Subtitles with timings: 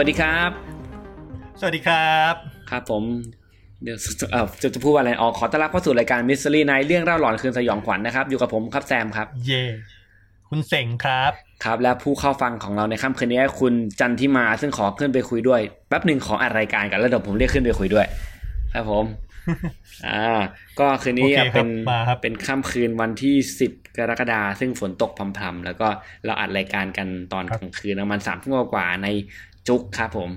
[0.00, 0.50] วัสดีครับ
[1.60, 2.34] สวัสดีครับ
[2.70, 3.04] ครับผม
[3.82, 3.98] เดี๋ยว
[4.32, 9.62] เอ่อจะจะพูดว่าอะไรอ๋อขอต้อนรับเข้าสู่รายการ Mystery Night เรื่องเล่าหลอนคืนสยองขวัญนะครับ อยู่กับผมครับแซมครับ เย่
[10.48, 11.32] คุณเสงครับ
[11.64, 18.06] ครับ และผู้เข้าฟังของเราในค่ำคืนนี้คุณจันทิมา ซึ่งขอขึ้นไปคุยด้วยแป๊บหนึ่งขออัดรายการกันแล้วเดี๋ยวผมเรียกขึ้นไปคุยด้วย
[18.74, 19.04] ครับผม
[20.06, 20.40] อ่า
[20.80, 25.88] ก็คืนนี้โอเคครับเป็นมาครับเป็นค่ำคืนวันที่สิบกรกฎาคมซึ่งฝนตกพรำๆแล้วก็
[26.24, 29.08] เราอัดรายการกันตอนกลางคืนประมาณสามทุ่มกว่าๆใน
[29.70, 30.30] จุกครับผม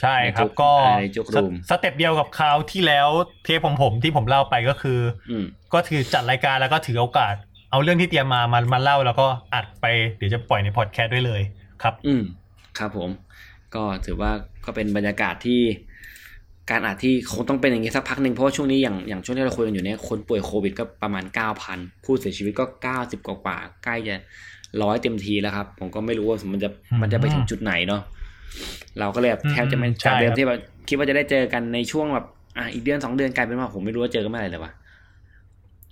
[0.00, 3.08] ใช่ครับในจุกก็ในจุกรูมสสเต็ปเดียวกับคราวที่แล้ว
[3.44, 4.98] เทปผมผมที่ผมเล่าไปก็คือ
[5.30, 7.34] ออืมก็ถือจัดรายการแล้วก็ถือโอกาส
[7.70, 11.40] เอาเรื่องที่เตรียมมามามาเล่าแล้วก็อัดไปเดี๋ยวจะปล่อยในพอดแคสต์ด้วยเลย
[11.82, 12.22] ครับ อืม
[12.78, 13.10] ครับผม
[13.74, 14.30] ก็ถือว่า
[14.64, 15.60] ก็เป็นบรรยากาศที่
[16.70, 24.16] การอัดที่คงต้องเป็นอย่างนี้สักพักหนึ่งเพราะว่าช่วงนี้อย่างอย่างช่วงที่เราคุยกันอยู่เนี่ยคนป่วยโควิดก็ประมาณเก้าพันผู้เสียชีวิตก็เก้าสิบกว่าๆใกล้จะ
[24.82, 28.02] ร้อยเต็มทีแล้วครับ ผมก็ไม่รู้ว่ามันจะอืมมันจะไปถึงจุดไหนเนาะ
[28.98, 32.26] เราก็เลยแบบแทบจะไม่อืมใช่จากเดิมครับที่แบบคิดว่าจะได้เจอกันในช่วงแบบ
[32.56, 34.72] อะอีกเดือนสองเดือนกลายเป็นว่าผมไม่รู้ว่าเจอกันเมื่อไหร่เลยวะ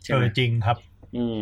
[0.05, 0.77] ใช่เอไหมอจริงครับ
[1.17, 1.41] อืม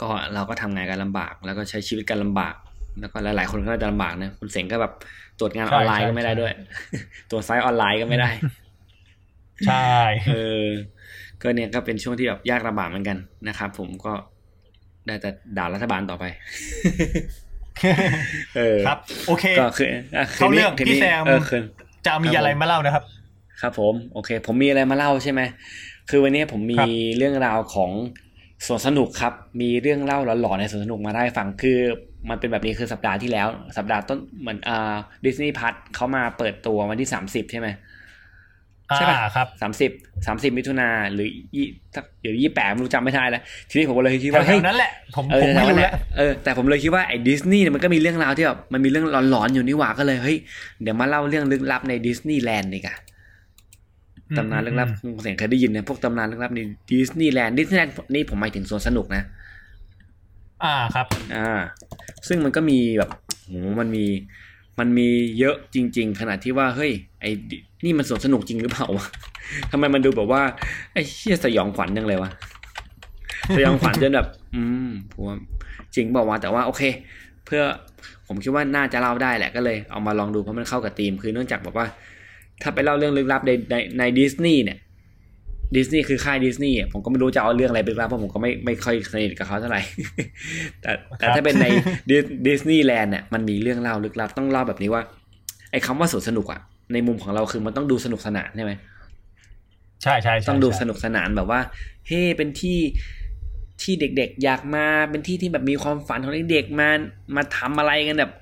[0.00, 2.54] ก็เราก็ทำงานกันลำบาก แล้วก็ใช้ชีวิตกันลำบาก
[3.00, 4.92] แล้วก็หลายๆคนก็น่าจะลำบากนะคุณเสงก็แบบ
[5.38, 6.52] ตรวจงานใช่ออนไลน์ใช่ก็ไม่ได้ใช่ด้วย
[7.30, 8.30] ตรวจไซต์ออนไลน์ก็ไม่ได้
[9.66, 9.86] ใช่
[10.28, 10.32] เอ
[10.64, 10.66] อ
[11.42, 14.12] ก็เนี่ยก็เป็นช่วงที่แบบยากลำบากเหมือนกันนะครับผมก็
[15.06, 16.24] ได้แต่ด่ารัฐบาลต่อไป
[18.56, 21.62] เออครับ โอเคก็คืออะคืนเข้าเรื่นี้องคืนพี่นี้แซมเออคืน
[22.06, 23.04] จะมีอะไรมาเล่านะครับ
[23.60, 25.40] ครับ ผม โอเค ผมมีอะไรมาเล่าใช่ไหม
[26.10, 27.90] คือวันนี้ผมมีครับเรื่องราวของ
[28.66, 31.78] สวนสนุกครับ มีเรื่องเล่าหลอนๆในสวนสนุกมาได้ฟังคือ
[32.28, 34.94] มันเป็นแบบนี้คือสัปดาห์ที่แล้ว สัปดาห์ต้นเหมือนอ่า
[35.24, 37.68] ดิสนีย์พัทเขามาเปิดตัววันที่สามสิบใช่ไหม
[38.94, 39.90] ใช่ปะอ่าครับสามสิบ
[40.26, 50.36] สามสิบมิถุนาหรือยี่สักเดี๋ยวยี่แปดไม่รู้จำไม่ได้แล้วทีนี้ผมก็เลยคิดว่าแถเฮ้วยๆนั้นแหละผมเออผมไม่แถวๆรู้นั้นแหแล้วละเออแต่ผมเลยคิดว่าไอ้ดิสนีย์เนี่ยมันก็มีเรื่องราวที่แบบมันมีเรื่องหลอนๆอยู่นี่หว่าก็เลยเฮ้ย
[50.82, 52.96] เดี๋ยวมาเล่าเรื่องลึกลับในดิสนีย์แลนด์ดีกว่า
[54.38, 56.60] ตำนานลึกลับคุณเสียงเคยได้ยินนะพวกตำนานลึกลับใน
[56.90, 59.22] ดิสนีย์แลนด์ดิสนีย์แลนด์นี่ผมหมายถึงสวนสนุกนะ
[60.64, 61.60] อ่าครับ อ่า
[62.28, 63.10] ซึ่งมันก็มีแบบ
[63.46, 64.04] โหมันมี
[64.78, 65.08] มันมี
[65.38, 69.06] เยอะจริง ๆ ขนาดที่ว่าเฮ้ยไอ้ดิ นี่มันสวนสนุกจริงหรือเปล่าวะ
[69.70, 70.42] ทำไมมันดูแบบว่า
[70.92, 72.30] ไอ้เชี่ยสยองขวัญจังเลยวะ
[73.56, 75.36] สยองขวัญจนแบบ อืมผมว่า
[75.94, 76.82] จริงบอกว่าแต่ว่าโอเค
[77.46, 77.62] เพื่อ
[78.26, 81.86] ผมคิดว่าน่าจะเล่าได้แหละก็เลยเอามาลองดูเพราะมันเข้ากับธีม คือเนื่องจากแบบว่า
[82.62, 84.78] ถ้าไปเล่าเรื่องลึกลับในในในดิสนีย์เนี่ย
[85.76, 89.80] ดิสนีย์คือค่ายดิสนีย์อะผมก็ไม่รู้จะเอาเรื่องอะไรไปลึกลับเพราะผมก็ไม่ไม่ค่อยสนิทกับเขาเท่าไหร่
[90.80, 91.66] แต่แต่ถ้าเป็นใน
[92.46, 95.02] ดิสนีย์แลนด์เนี่ยมันมีเรื่องเล่าลึกลับต้องเล่าแบบนี้ว่า
[95.70, 96.60] ไอ้คำว่าสวนสนุกอะ
[96.92, 98.72] ในมุมของเราคือมันต้องดูสนุกสนานใช่ไหม
[100.02, 101.60] ใช่ใช่ใช่ต้องดูใช่สนุกสนานแบบว่า
[102.06, 102.78] เฮ้เป็นที่
[103.82, 106.88] ที่เด็กๆ อยากมาเป็นที่ที่แบบมีความฝันของเด็กๆมา
[107.36, 108.32] มาทำอะไรกันแบบ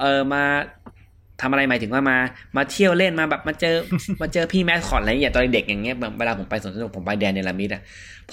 [0.00, 0.42] เออมา
[1.40, 2.18] ทำอะไรหมายถึงว่ามา
[2.56, 3.76] มาเที่ยวเล่นมาแบบมาเจอ
[4.22, 7.82] มาเจอพี่แมสคอตอะไรอย่างเงี้ยตอนเด็กอย่างเงี้ยแบบเวลาผมไปสวนสนุกผมไปแดนเนรมิตอะ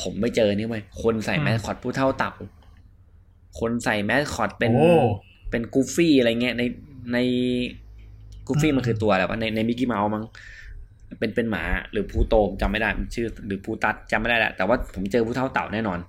[0.01, 2.31] ผมไม่เจอนี่เว้ยคนใส่แมสคอตผู้เฒ่าเต่า
[3.59, 4.93] คนใส่แมสคอตเป็นโอ้
[5.51, 6.63] เป็นกูฟี่อะไรเงี้ยใน
[7.13, 7.17] ใน
[8.47, 10.23] กูฟี่อืมมันคือตัวอะไรวะในในมิกกี้เมาส์มั้ง
[11.19, 15.99] เป็นเป็นหมาหรือพลูโตผมจำไม่ได้มันชื่อ หรือพูตัดจำไม่ได้แหละแต่ว่าผมเจอผู้เฒ่าเต่าแน่นอน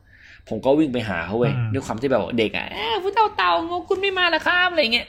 [0.49, 5.07] ผมก็วิ่งไปหาเขาเว้ยด้วยความที่แบบเด็กอะเอ้ยผู้เฒ่าเต่างงคุณไม่มาเหรอครับอะไรเงี้ย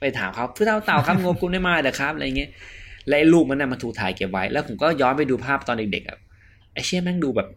[0.00, 2.50] ไปถามเขาผู้เฒ่าเต่าครับงงคุณไม่มาเหรอครับอะไรเงี้ย
[3.08, 6.18] และไอ้รูปมันน่ะมันถูกถ่ายเก็บไว้ แล้วผมก็ย้อนไปดูภาพตอนเด็กๆอะ
[6.72, 7.48] ไอ้เชี่ยแม่งดูแบบ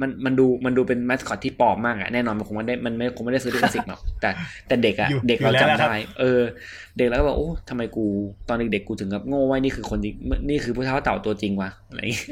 [0.00, 4.30] มันมันดูมันดูเป็นมาสคอตที่ปลอมมากอะแน่นอนมันคงไม่ได้มันไม่คงไม่ได้ซื้อลิขสิทธิ์หรอกแต่
[4.66, 6.40] แต่เด็กอะอยู่เด็กเราอยู่แล้วจำนะครับได้เออ
[6.98, 8.04] เด็กแล้วก็บอกโอ้ทำไมกู
[8.48, 10.14] ตอนเด็กๆกูถึงกับโง่ไว้นี่คือคนจริง
[10.48, 12.26] นี่คือผู้เฒ่าเต่าตัวจริงวะอะไรอย่างเงี้ย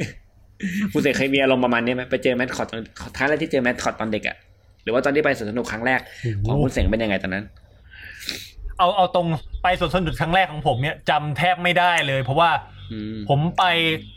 [0.93, 2.81] คุณเสกเคยมีอารมณ์ประมาณนี้ไหมไปเจอแมสคอตตอน
[3.17, 4.37] ครั้งแรกที่เจอแมสคอตตอนเด็กอะ
[4.83, 6.01] หรือว่าตอนที่ไปสวนสนุกครั้งแรก
[6.47, 7.45] ของคุณเสกเป็นยังไงตอนนั้น
[8.79, 9.27] เอาเอาตรง
[9.63, 12.51] ไปสวนสนุกครั้งแรกของผมเนี่ยจำแทบไม่ได้เลย เพราะว่า
[12.93, 13.65] อืมผมไป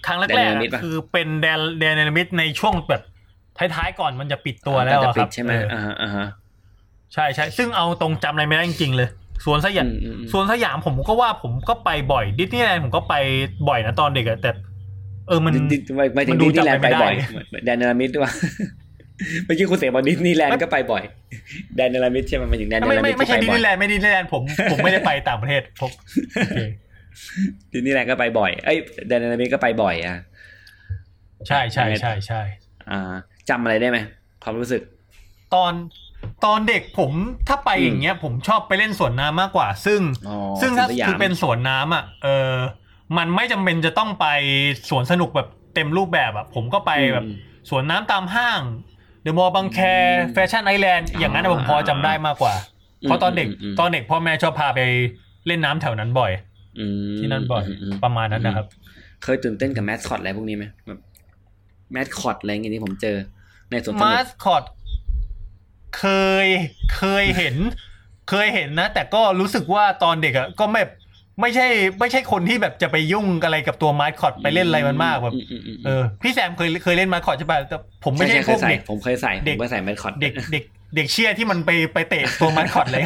[0.07, 3.01] ครั้งแรแดกนๆเนลมิดอะปะคือเป็นแดนแดนเนลมิดในช่วงแบบ
[3.75, 6.27] ท้ายๆก่อนมันจะปิดตัวแล้วจะอะคปิรัดบใช่ไหมเอออ่าฮะอ่าฮะ
[7.13, 9.09] ใช่ใช่ซึ่งเอาตรงจำอะไรไม่ได้จริงๆเลย
[9.45, 13.15] สวนสยามอืมอืมอืมสวนสยามผมก็ว่าผมก็ไปบ่อยดิสนีย์แลนด์ผมก็ไป
[13.69, 14.51] บ่อยนะตอนเด็กอะแต่
[15.27, 17.15] เออมันดิดิไม่ไม่ถึมังนดูดิสนีย์แลนด์จำอะไรไปไม่ได้บ่อย
[17.65, 18.33] แดนเนลมิดด้วยวะ
[19.45, 21.03] เมื่อกี้คุณเสกบอกดิสนีย์แลนด์ก็ไปบ่อย
[21.75, 25.91] แดนเนลามิดใช่ไหมหมายถึงแดนเนไม่ลาไม่มิดไม่ใช่ดิที่สไปบ่อนียย์แลนด์ไม่ดิสนีย์แลนด์ผมผมไม่ได้ไปต่างประเทศผม
[26.35, 26.59] โอเค
[27.73, 30.17] ดิสนีย์แลนด์ก็ไปบ่อยเอ้ยแดนเนลามิดก็ไปบ่อยอะ
[31.47, 32.41] ใช่ใช่ใช่ใช่
[32.91, 33.01] อ่า
[33.49, 33.97] จำอะไรได้ไหม
[34.43, 34.81] ความรู้สึก
[35.53, 35.73] ตอน
[36.45, 37.11] ตอนเด็กผม
[37.47, 42.55] ถ้าไปอย่างเงี้ย ผมชอบไปเล่นสวนน้ำมากกว่า ซึ่งอ๋อซึ่งถ้าสวนสยามคือเป็นสวนน้ำอะเออ
[43.17, 44.27] มันไม่จำเป็นจะต้องไป
[44.89, 47.35] สวนสนุกแบบเต็มรูปแบบอะผมก็ไปแบบอืม
[47.69, 48.61] สวนน้ำตามห้าง
[49.21, 52.53] เดอะมอลล์บางแคอืมแฟชั่นไอแลนด์อย่างนั้นอะอ่าผมพอจำได้มากกว่า
[53.03, 54.79] อืมเพราะตอนเด็กอืมอืมตอนเด็กพ่อแม่ชอบพาไป
[55.47, 56.31] เล่นน้ำแถวนั้นบ่อย
[56.79, 58.65] อืมที่นั่นบ่อยมประมาณนั้นนะครับ
[59.23, 60.99] เคยตื่นเต้นกับแมสคอตอะไรพวกนี้ไหมแบบ
[61.91, 63.17] แมสคอตอะไรอย่างเงี้ยที่ผมเจอ
[63.69, 64.63] ในสวนสนุมากสคอต
[65.97, 66.05] เค
[66.45, 66.47] ย
[66.95, 67.55] เคยเห็น
[68.29, 70.81] เคยเห็นนะ แต่ก็รู้สึกว่าตอนเด็กอะก็ไม่
[71.41, 71.67] ไม่ใช่
[71.99, 80.63] ไม่ใช่คนที่แบบจะไปยุ่งอะไรกับตัวมาสคอตไปเล่นอะไรมันมากแบบอืมอืมอืมเออพี่แซมเคยเคยเล่นมาสคอตใช่ป่ะแต่ผมไม่ใช่ใช่ใช่พเควยกใส่เด็กผมเคยใส่ผเด็กมก็ใส่แมสคอตเด็กเด็ก
[80.95, 83.03] เด็กเชี่ยที่มันไปไปเตะตัวมาสคอตเลย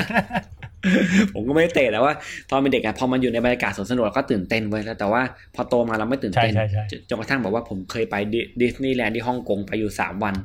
[1.34, 2.14] ผมก็ไม่ได้เตะแต่ว่า
[2.52, 5.22] ตอนเป็นเด็กอะพอมันอยู่ในบรรยากาศสวนสนุกเราก็ตื่นเต้นเว้ยแล้วแต่ว่า
[5.56, 10.36] พอโตมาเราไม่ตื่นเต้นใช่ใช่ใช่จนจนกระทั่งบอกว่าผมเคยไปดิดิสนีย์แลนด์ที่ฮ่องกงไปอยู่สามวัน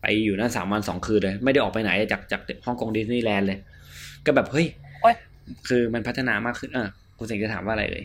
[0.00, 3.58] ไปอยู่นั่นสามวันสองคืนเลย ไม่ได้ออกไปไหนจากจากฮ่องกงดิสนีย์แลนด์เลย
[4.26, 4.66] ก็แบบเฮ้ย
[5.02, 5.14] โอ๊ย
[5.68, 6.88] คือมันพัฒนามากขึ้นเออ
[7.18, 8.04] คุณเสกจะถามว่าอะไรเลย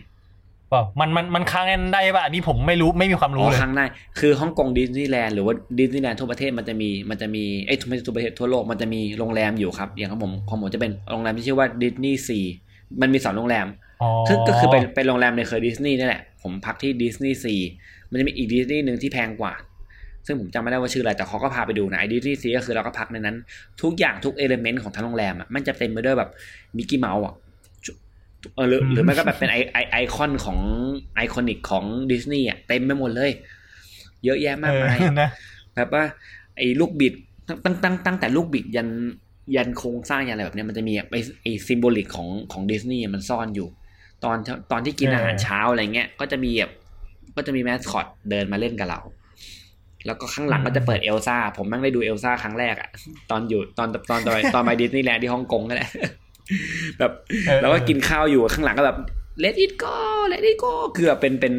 [0.69, 3.86] เปล่ามันมันมันค้างกันได้ป่ะอันนี้ผมไม่รู้ไม่มีความรู้อ๋อเลยค้างได้
[4.19, 12.39] คือฮ่องกงดิสนีย์แลนด์หรือว่าดิสนีย์แลนด์ทั่วประเทศมันจะมีมันจะมีเอ้ยไม่ใช่ทั่วประเทศทั่วโลกมันจะมีโรงแรมอยู่ครับ อย่างของผมของผมจะเป็นโรงแรมที่ชื่อว่าดิสนีย์ซี
[13.01, 13.68] มันมีสองโรงแรม
[14.01, 17.56] อ๋อคือก็คือเป็นเป็นโรงแรมในเคยดิสนีย์นี่แหละผมพักที่ดิสนีย์ซี
[18.12, 19.54] มันจะมีอีกดิสนีย์หนึ่งที่แพงกว่า
[20.25, 23.36] ซึ่งผมจำไม่ได้ว่าชื่ออะไรแต่เขาก็พาไปดูนะไอ้ดิสนีย์ซีก็คือเราก็พักในนั้น
[23.81, 26.30] ทุกอย่างทุก element ของทั้งโรงแรมอะมันจะเต็มไปด้วยแบบ
[26.77, 27.33] มิกกี้เมาส์อะ
[28.56, 30.58] เออหรือหรือไม่ก็แบบเป็นไอไอไอคอนของ
[31.16, 33.32] iconic ของดิสนีย์อะเต็มไปหมดเลย
[34.26, 35.30] เยอะแยะมากมายเออนะ
[35.76, 36.04] แบบว่า
[36.58, 37.14] ไอ้ลูกบิด
[37.48, 38.88] ตั้งตั้งตั้งตั้งแต่ลูกบิดยัน
[39.56, 43.68] ยันโครงสร้างยันอะไรแบบเนี้ยมันจะมีไอ้ไอ้ symbolic ของของดิสนีย์มันซ่อนอยู่
[44.24, 44.38] ตอน
[44.72, 46.72] ตอนที่กินอาหารเช้าอะไรเงี้ย ก็จะมีแบบ
[47.36, 49.00] ก็จะมีแมสคอตเดินมาเล่นกับเรา
[50.06, 52.90] แล้วก็ข้างหลังก็จะเปิดเอลซ่า ผมแม่งได้ดูเอลซ่าครั้งแรกอะ
[53.32, 55.92] ตอนอยู่ตอนตอนตอนตอนไปดิสนีย์แลนด์ที่ฮ่องกงนั่นแหละ
[57.00, 57.12] แบบ
[57.48, 58.98] เออแล้วก็กินข้าวอยู่ข้างหลังก็แบบ
[59.44, 59.96] let it go
[60.31, 61.56] let it go คือแบบเป็นเป็น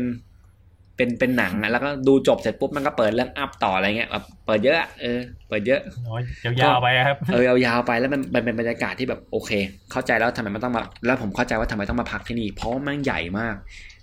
[0.96, 6.22] เป็นเป็นหนังอะแล้วก็ดูจบเสร็จปุ๊บมันก็เปิดเรื่อง Up ต่ออะไรเงี้ยแบบเปิดเยอะอะเออเปิดเยอะโอ้ย
[6.60, 9.50] ยาวๆไปครับเออยาวๆไปแล้วมันมันเป็นบรรยากาศที่แบบโอเค
[9.90, 13.54] เข้าใจแล้วทำไมมันต้องมาแล้วผมเข้าใจว่าทำไมต้องมาพักที่นี่เพราะว่ามันใหญ่มาก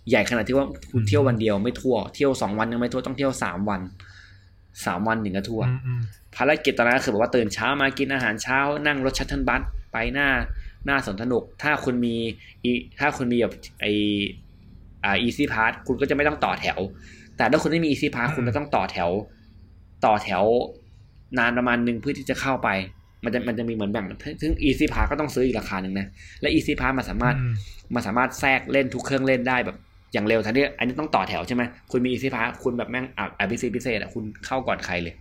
[0.09, 3.81] ใหญ่ขนาดที่ว่าคุณเที่ยววันเดียวไม่ทั่วเที่ยวสองวันยังไม่ทั่วต้องเที่ยวสามวัน
[4.85, 6.01] สามวันถึงจะทั่วอืมอืม
[6.35, 9.61] ภารกิจตอนนั้นก็คือแบบว่าตื่นเช้ามากินอาหารเช้า นั่งรถ shuttle bus
[9.93, 10.56] ไปหน้าห
[10.87, 12.15] น้าสวนสนุก ถ้าคุณมี
[12.63, 13.85] อีถ้าคุณมีแบบไอ
[15.03, 16.79] อ่า easy pass คุณก็จะไม่ต้องต่อแถว
[17.37, 19.09] แต่ถ้าคุณไม่มี easy pass คุณจะต้องต่อแถว
[20.05, 20.43] ต่อแถว
[21.39, 22.69] นานประมาณหนึ่งเพื่อที่จะเข้าไป
[23.23, 24.05] มันจะมันจะมีเหมือนแบ่ง
[24.41, 26.07] ซึ่ง easy pass ก็ต้องซื้ออีกราคาหนึ่งนะ
[26.41, 27.53] และ easy pass มันสามารถอืม
[27.95, 29.77] มันสามารถแทรกเล่นทุกเครื่องเล่นได้แบบ
[30.13, 35.13] อย่างเร็วทันทีอันนี้ต้องต่อแถวใช่ไหมคุณมี easy pass คุณแบบแม่งอะอภิสิทธิ์พิเศษอะคุณเข้าก่อนใครเลย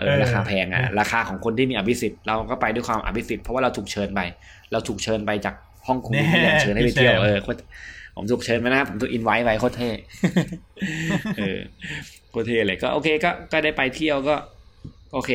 [0.00, 4.20] เออเออราคาแพงอะราคาของคนที่มีอภิสิทธิ์เราก็ไปด้วยความอภิสิทธิ์เพราะว่าเราถูกเชิญไป
[4.72, 5.54] เราถูกเชิญไปจาก
[5.86, 7.60] ฮ่องกงแน่ที่เชิญให้ไปเที่ยวพี่แซมเออโคตร
[8.16, 9.90] ผมถูกเชิญมานะผมถูกอินไว้ไปโคตรเท่
[11.38, 11.58] เออ
[12.30, 14.34] โคตรเท่เลยก็โอเคก็ก็ได้ไปเที่ยวก็
[15.14, 15.30] โอเค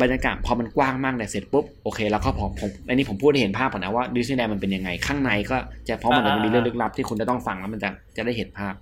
[0.00, 5.56] บรรยากาศพอมันกว้างมากเนี่ยเสร็จปุ๊บโอเคแล้วก็พอผมอันนี้ผมพูดให้เห็นภาพก่อนนะว่าดิสนีย์แลนด์มันเป็นยังไง ข้างในก็
[5.88, 8.74] จะเพราะมันจะมีเรื่องลึกลับที่คุณจะต้องฟังแล้วมันจะจะได้เห็นภาพ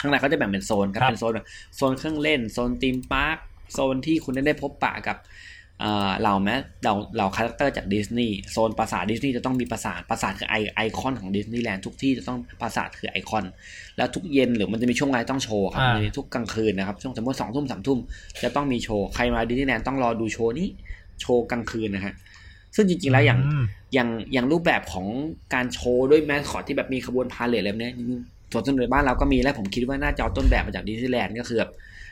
[0.00, 1.46] ข้างในเขาจะแบ่งเป็นโซนครับครับเป็นโซนแบบ
[1.76, 3.36] โซนเครื่องเล่นโซน theme park
[3.72, 5.18] โซนที่คุณได้พบปะกับ
[5.80, 13.44] เอ่อเหล่าแม้เหล่าเหล่า character จากดิสนีย์โซนปราสาทดิสนีย์จะต้องมีปราสาทปราสาทคือไอไอคอนของดิสนีย์แลนด์ทุกที่จะต้องปราสาทคือไอคอน
[13.96, 17.98] แล้วทุกเย็นหรือมันจะมีช่วงอะไรต้องโชว์ครับอ่ามันจะมีทุกกลางคืนนะครับช่วงสมมติสองทุ่มสามทุ่ม
[18.42, 20.68] จะต้องมีโชว์ใครมาดิสนีย์แลนด์ต้องรอดูโชว์นี้
[21.20, 22.14] โชว์กลางคืนนะฮะ
[22.76, 25.06] ซึ่งจริงๆแล้วอย่างมอย่างอย่างรูปแบบของ
[25.54, 27.94] การโชว์ด้วยแมสคอตที่แบบมีขบวนพาเหรดอะไรแบบเนี้ย
[28.52, 31.70] สวนสนุกในบ้านเราก็มีและผมคิดว่าน่าจะเอาต้นแบบมาจากดิสนีย์แลนด์ก็คือแบบ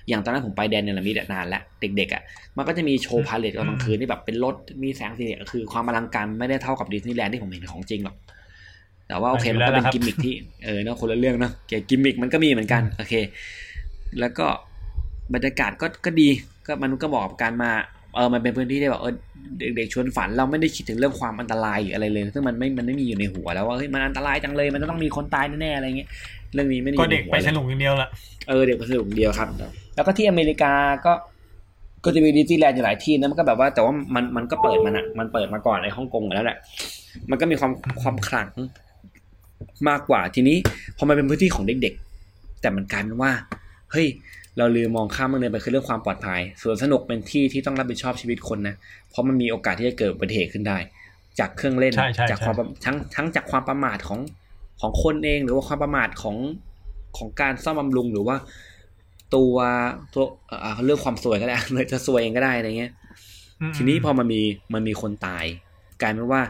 [0.08, 2.22] อย่างตอนนั้นผมไปแดนเนรมิตนานแล้วเด็กๆอะ
[2.56, 8.16] มันก็จะมีโชว์พาเหรดตอนกลางคืนที่แบบเป็นรถมีแสงสีเนี่ยคือความอลังการไม่ได้เท่ากับดิสนีย์แลนด์ที่ผมเห็นของจริงหรอก
[9.08, 10.34] แต่ว่าโอเคอยู่มันแล้วก็เป็นนะครับกิมมิคที่
[10.64, 13.14] เออเนอะคนละเรื่องเนาะเกี่ยวกับกิมมิคมันก็มีเหมือนกันโอเค
[14.20, 14.46] แล้วก็
[15.34, 16.28] บรรยากาศก็ก็ดี
[16.66, 17.70] ก็มันก็บอกกับการมา
[18.14, 19.14] เออมันเป็นพื้นที่ที่แบบเออ
[19.76, 26.08] เด็กๆชวนฝันเราไม่ได้คิดถึงเรื่องความอันตรายหรืออะไรเลยซึ่งมันไม่มันไม่มีอยู่ในหัวแล้วว่าเฮ้ยมันอันตรายจังเลยมันจะต้องมีคนตายแน่ๆอะไรเงี้ย
[26.54, 28.08] เรื่องนี้ไม่ได้อก็ยู่ในเด็กหัวไปเลยสนุกอย่างเดียวละ
[28.48, 29.48] เออเด็กไปสนุกเดียวครับ
[29.94, 30.72] แล้วก็ที่อเมริกา
[31.04, 31.12] ก็
[32.04, 36.56] ก็จะมีดิสนีย์แลนด์อยู่หลายที่นะมันก็แบบว่าแต่ว่ามันมันก็เปิดมันอะมันเปิดมาก่อนในฮ่องกงอยู่แล้วแหละ
[37.30, 37.72] มันก็มีความ
[38.02, 38.48] ความขลัง
[39.88, 40.56] มากกว่าทีนี้
[40.96, 43.32] พอมันเป็นพื้นที่ของเด็กๆ แต่มันกลายเป็นว่า
[43.92, 44.06] เฮ้ย
[44.58, 48.74] เราลืมมองข้ามเรื่องนึงไปคือเรื่องความปลอดภัยสวนสนุกเป็นที่ที่ต้องรับผิดชอบชีวิตคนนะ
[49.10, 50.78] เพราะมันมีโอกาสที่จะเกิดอุบัติเหตุขึ้นได้
[51.38, 54.20] จากเครื่องเล่นใช่ใช่จากใช่ความประทั้งทั้งจากความประมาทของ
[54.80, 56.36] ของคนเอง หรือว่าความประมาทของ
[57.16, 58.36] ของการซ่อมบำรุงหรือว่า
[59.34, 59.56] ตัว
[60.14, 62.92] ตัวเอ่อเรื่องความสวยก็ได้เลยจะสวยเองก็ได้อะไรเงี้ย
[63.60, 64.40] อืมทีนี้พอมันมี
[64.74, 65.44] มันมีคนตาย
[66.00, 66.42] กลายเป็นว่า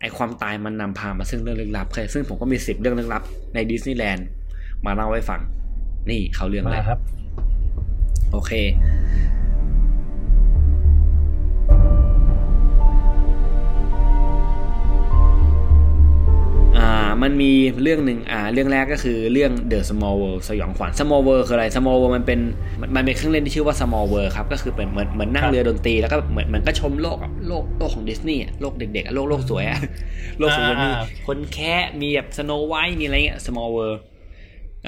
[0.00, 3.22] ไอความตายมันนำพามาซึ่งเรื่องลึกลับเคยซึ่งผมก็มีสิบเรื่องลึกลับ
[3.54, 4.26] ในดิสนีย์แลนด์
[4.86, 5.40] มาเล่าให้ฟัง
[6.10, 6.98] นี่เขาเรื่องเลมายครับ
[8.32, 8.52] โอเค
[17.22, 22.40] มันมีเรื่องหนึ่งอ่าเรื่องแรกก็คือเรื่อง The Small World สยองขวัญ Small World คืออะไร Small World มันเป็น
[22.80, 29.80] มันมันเป็นเครื่องเล่นที่ชื่อว่า Small World ครับก็คือเป็นเหมือนเหมือนนั่คงรับเรือดนตรีแล้วก็เหมือนเหมือนก็ชมโลกอะโลกโลกของดิสนีย์อะโลกเด็กๆอะโลกโลกสวยอะ
[30.38, 33.98] โลกสวยมันมีอ่าคนแค่มีแบบ Snow White มีอะไรเงี้ย Small World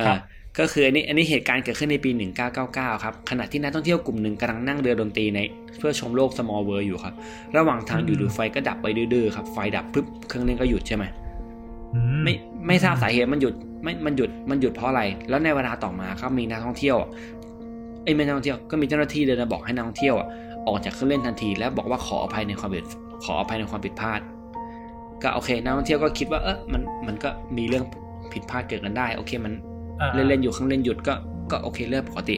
[0.00, 0.18] อ่าครับ
[0.58, 2.10] ก็คืออันนี้อันนี้เหตุการณ์เกิดขึ้นในปี
[2.56, 5.40] 1999 ครับขณะที่นักท่องเที่ยวกลุ่มหนึ่งกำลังนั่งเรือดนตรีใน
[5.78, 7.14] เพื่อชมโลก small world อยู่ครับ
[7.56, 11.29] ระหว่างทางอยู่ดูไฟก็ดับไปดื้อๆครับ ไฟดับปุ๊บเครื่องเล่นก็หยุดใช่ไหมอื
[12.24, 12.32] ไม่
[12.66, 13.54] ไม่ทราบสาเหตุมันหยุด
[13.84, 17.08] ไม่มันหยุดมันหยุดเพราะอะไร แล้วในเวลาต่อมาครับมีนักท่องเที่ยวอะ
[18.02, 20.28] เอ้ยไม่ใช่นักท่องเที่ยวก็มีเจ้าหน้าที่เดินมาบอกให้นักท่องเที่ยวอะ
[20.66, 22.84] ออกจากเครื่องเล่นทันที แล้วบอกว่าขออภัยในความผิด
[23.24, 24.20] ขออภัยในความผิดพลาด
[25.22, 27.84] ก็โอเคนักท่องเที่ยวก็คิดว่าเออมันมันก็มีเรื่อง
[28.32, 29.52] ผิดพลาดเกิดกันได้ โอเคมัน
[30.00, 31.14] อ่าเล่นเล่นๆอยู่ข้างเล่นหยุดก็
[31.52, 32.36] ก็โอเคเรื่องปกติ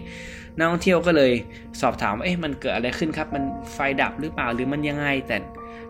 [0.56, 1.32] นักท่องเที่ยวก็เลย
[1.80, 3.42] สอบถามว่าเอ๊ะมันเกิดอะไรขึ้นครับ มัน
[3.72, 5.36] ไฟดับหรือเปล่าหรือมันยังไง แต่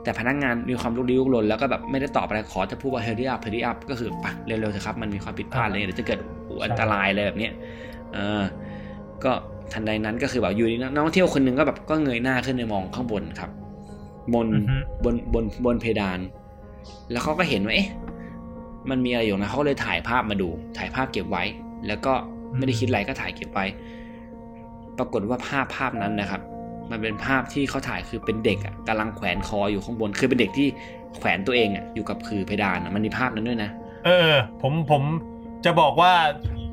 [0.03, 6.21] แต่พนักงานมีความลุกลี้ลุกลนแล้วก็แบบไม่ได้ตอบอะไรขอจะพูดว่า hurry up hurry up ก็คือปะเร็วๆเถอะครับมันมีความผิดพลาดอะไรเดี๋ยวจะเกิด
[6.65, 7.53] อันตรายอะไรแบบเนี้ย
[8.15, 8.43] เออ
[9.25, 9.33] ก็
[9.73, 13.51] ทันใดนั้นก็คือแบบอยู่ดีนักท่องเที่ยวคนหนึ่งก็แบบก็เงยหน้าขึ้นไปมองข้างบนครับ
[14.35, 16.19] บนอือฮึบนบนบนเพดาน
[17.11, 17.89] แล้วเขาก็เห็นว่าเอ๊ะ
[18.91, 20.49] มันมีอะไรอยู่นะเขาก็เลยถ่ายภาพมาดู
[20.79, 21.45] ถ่ายภาพเก็บไว้
[21.87, 22.15] แล้วก็
[22.59, 23.67] ไม่ได้คิดอะไรก็ถ่ายเก็บไว้
[24.99, 26.43] ปรากฏว่าภาพภาพนั้นนะครับ
[26.91, 30.69] มันเป็นภาพที่เขาถ่ายคือเป็นเด็กอะกำลังแขวนคออยู่ข้างบน คือเป็นเด็กที่
[31.17, 33.71] แขวนตัวเองอะอยู่กับคือเพดานอะมันมีภาพนั้นด้วยนะ
[34.07, 34.33] เออ
[34.63, 35.03] ผมผม
[35.65, 36.13] จะบอกว่า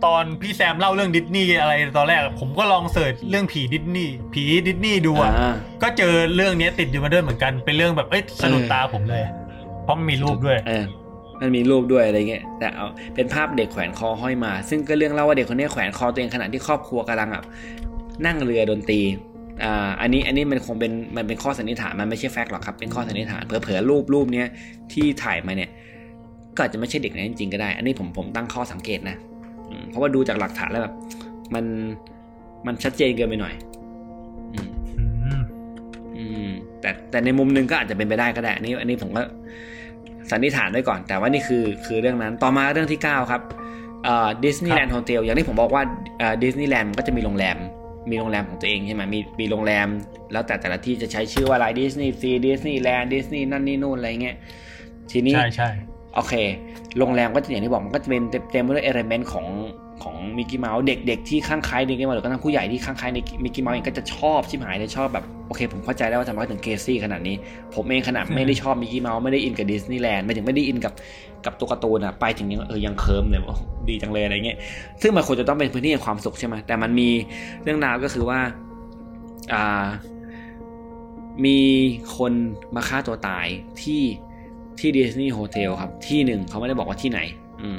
[0.06, 9.24] ตอนพี่แซมเล่าเรื่องดิสนีย์อะไรตอนแรกอะผมก็ลอง search เรื่องผีดิสนีย์ผีดิสนีย์ดูอะอ่าก็เจอเรื่องเนี้ยติดอยู่มาด้วยเหมือนกันเป็นเรื่องแบบเอ้ยสะดุดตาผมเลย
[9.84, 10.84] เพราะมันมีรูปด้วยเออ
[11.41, 17.43] มันมีรูปด้วยอะไรเงี้ยแต่เอาเป็นภาพเด็กแขวนคอห้อยมา ซึ่งก็เรื่องเล่าว่าเด็กคนนี้แขวนคอตัวเองขณะที่ครอบครัวกำลังอะ
[18.25, 19.01] นั่งเรือดนตรี
[19.63, 24.48] อ่าอันนี้อันนี้มันคงเป็นมันเป็นข้อสันนิษฐานมันไม่ใช่ fact หรอกครับเป็นข้อสันนิษฐานเผลอๆรูปรูปเนี้ย
[24.93, 25.69] ที่ถ่ายมาเนี่ย
[26.55, 29.15] ก็อาจจะไม่ใช่เด็กนั้นจริงๆก็ได้ อันนี้ผมผมตั้งข้อสังเกตนะ
[29.69, 30.93] อืมเพราะว่าดูจากหลักฐานแล้วแบบ
[31.55, 31.65] มัน
[32.67, 33.53] มันชัดเจนเกินไปหน่อย
[34.53, 35.03] อืมอื
[35.39, 35.41] ม
[36.15, 36.50] อืม
[36.81, 39.22] แต่แต่ในมุมหนึงก็อาจจะเป็นไปได้ก็ได้อันนี้ อันนี้ผมก็
[40.32, 43.42] สันนิษฐานไว้ก่อน แต่ว่านี่คือคือเรื่องนั้นต่อมาเรื่องที่ 9 ครับ
[44.06, 45.84] เอ่อ Disneyland Hotel อย่างที่ผมบอกว่า
[46.20, 47.58] เอ่อดิสนีย์แลนด์มันก็จะมีโรงแรม
[48.12, 49.88] มีโรงแรมของตัวเองใช่ไหมมีมีโรงแรม
[50.32, 54.36] แล้วแต่แต่ละที่จะใช้ชื่อว่าอะไรดิสนีย์ซีดิสนีย์แลนด์ดิสนีย์นั่นนี่นู่นอะไรเงี้ย
[55.12, 55.70] ทีนี้ใช่ใช่
[56.16, 56.34] โอเค
[56.98, 59.48] โรงแรมก็จะอย่างที่บอกมันก็จะเป็นเต็มเต็มไปด้วย element ของ
[60.04, 67.36] ของมิกกี้เมาส์เด็กๆที่คลั่งไคล้มิกกี้เมาส์หรือก็ทั้งผู้ใหญ่ที่คลั่งไคล้ในมิกกี้เมาส์เองก็จะชอบชิบหายเลยชอบแบบโอเค ผมเข้าใจได้ว่าทำไมถึง crazy ขนาดนี้
[67.75, 70.94] ผมเองขนาดไม่ได้ชอบมิกกี้เมาส์ไม่ได้อินกับดิสนีย์แลนด์ไม่ถึงไม่ได้อินกับ
[71.46, 73.58] กับตัวการ์ตูนอะไปถึงยังเออยังเคลิ้มเลยว่า
[73.89, 74.58] ดีจังเลยอะไรเงี้ย
[75.01, 77.10] ซึ่งมันควรจะต้องเป็นพื้นที่แห่งความสุขใช่ไหมแต่มันมี
[77.63, 78.39] เรื่องราวก็คือว่า
[79.54, 79.86] อ่า
[81.46, 81.60] มี
[82.18, 82.34] คน
[82.75, 83.48] มาฆ่าตัวตาย
[83.82, 84.01] ที่
[84.80, 87.20] ที่ดิสนีย์โฮเทลครับ ที่หนึ่งเขาไม่ได้บอกว่าที่ไหน
[87.62, 87.78] อืม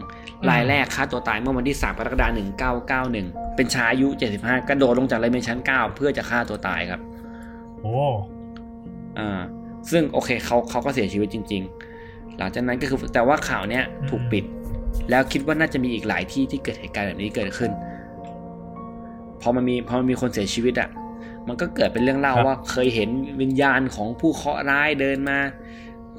[0.51, 2.41] รายแรกฆ่าตัวตายเมื่อวันที่ 3 กรกฎาคม
[2.97, 7.01] 1991 เป็นชายอายุ 75 กระโดดลงจากเรือเมนชั้น 9 เพื่อจะฆ่าตัวตายครับ
[7.81, 7.95] โอ้
[9.19, 9.41] อ่า
[9.91, 11.63] ซึ่งโอเคเขาเขาก็เสียชีวิตจริง
[12.01, 14.45] ๆ หลังจากนั้นก็คือแต่ว่าข่าวเนี้ยถูกปิด
[15.11, 17.71] แล้วคิดว่าน่าจะมีอีกหลายที่ที่เกิดเหตุการณ์แบบนี้เกิดขึ้น
[19.41, 20.91] พอมันมีพอมันมีคนเสียชีวิตอะ
[21.49, 25.39] มันก็เกิดเป็นเรื่องเล่าครับว่าเคยเห็นวิญญาณของผู้เคราะห์ร้ายเดินมา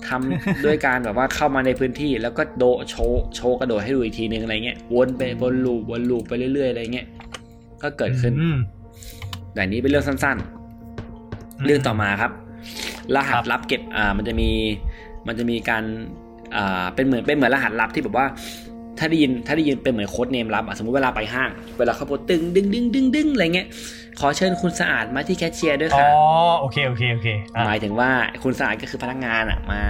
[0.08, 7.08] ทำด้วยการแบบว่าเข้ามาในพื้นที่แล้วก็โดดโชว์โชว์กระโดดให้ดูอีกทีนึงอะไรเงี้ยวนไปวนลูปวนลูปไปเรื่อยๆอะไรเงี้ย
[7.84, 8.58] ก็เกิดขึ้นอืม
[9.54, 10.38] แต่นี้เป็นเรื่องสั้น
[11.60, 12.32] อืมๆเรื่องต่อมาครับ
[13.16, 14.50] รหัครัสบลับเก็บอ่ามันจะมี
[15.28, 15.84] มันจะมีการ
[16.56, 18.26] อ่าเป็นเหมือนเป็นเหมือนรหัสลับที่แบบว่า
[19.02, 23.68] ถ้าได้ยินถ้าได้ยินเป็นเหมือนโค้ดเนมลับอะสมมติเวลาไปห้าง เวลาเขาพูดตึงดึงดึงดึงดึงอะไรเงี้ย
[24.20, 26.08] ขอเชิญคุณสะอาดมาที่แคชเชียร์ด้วยอ๋อค่ะ
[26.62, 28.10] โอเคโอเคโอเคอะหมายถึงว่า
[28.44, 29.82] คุณสะอาดก็คือพนักงานอะมา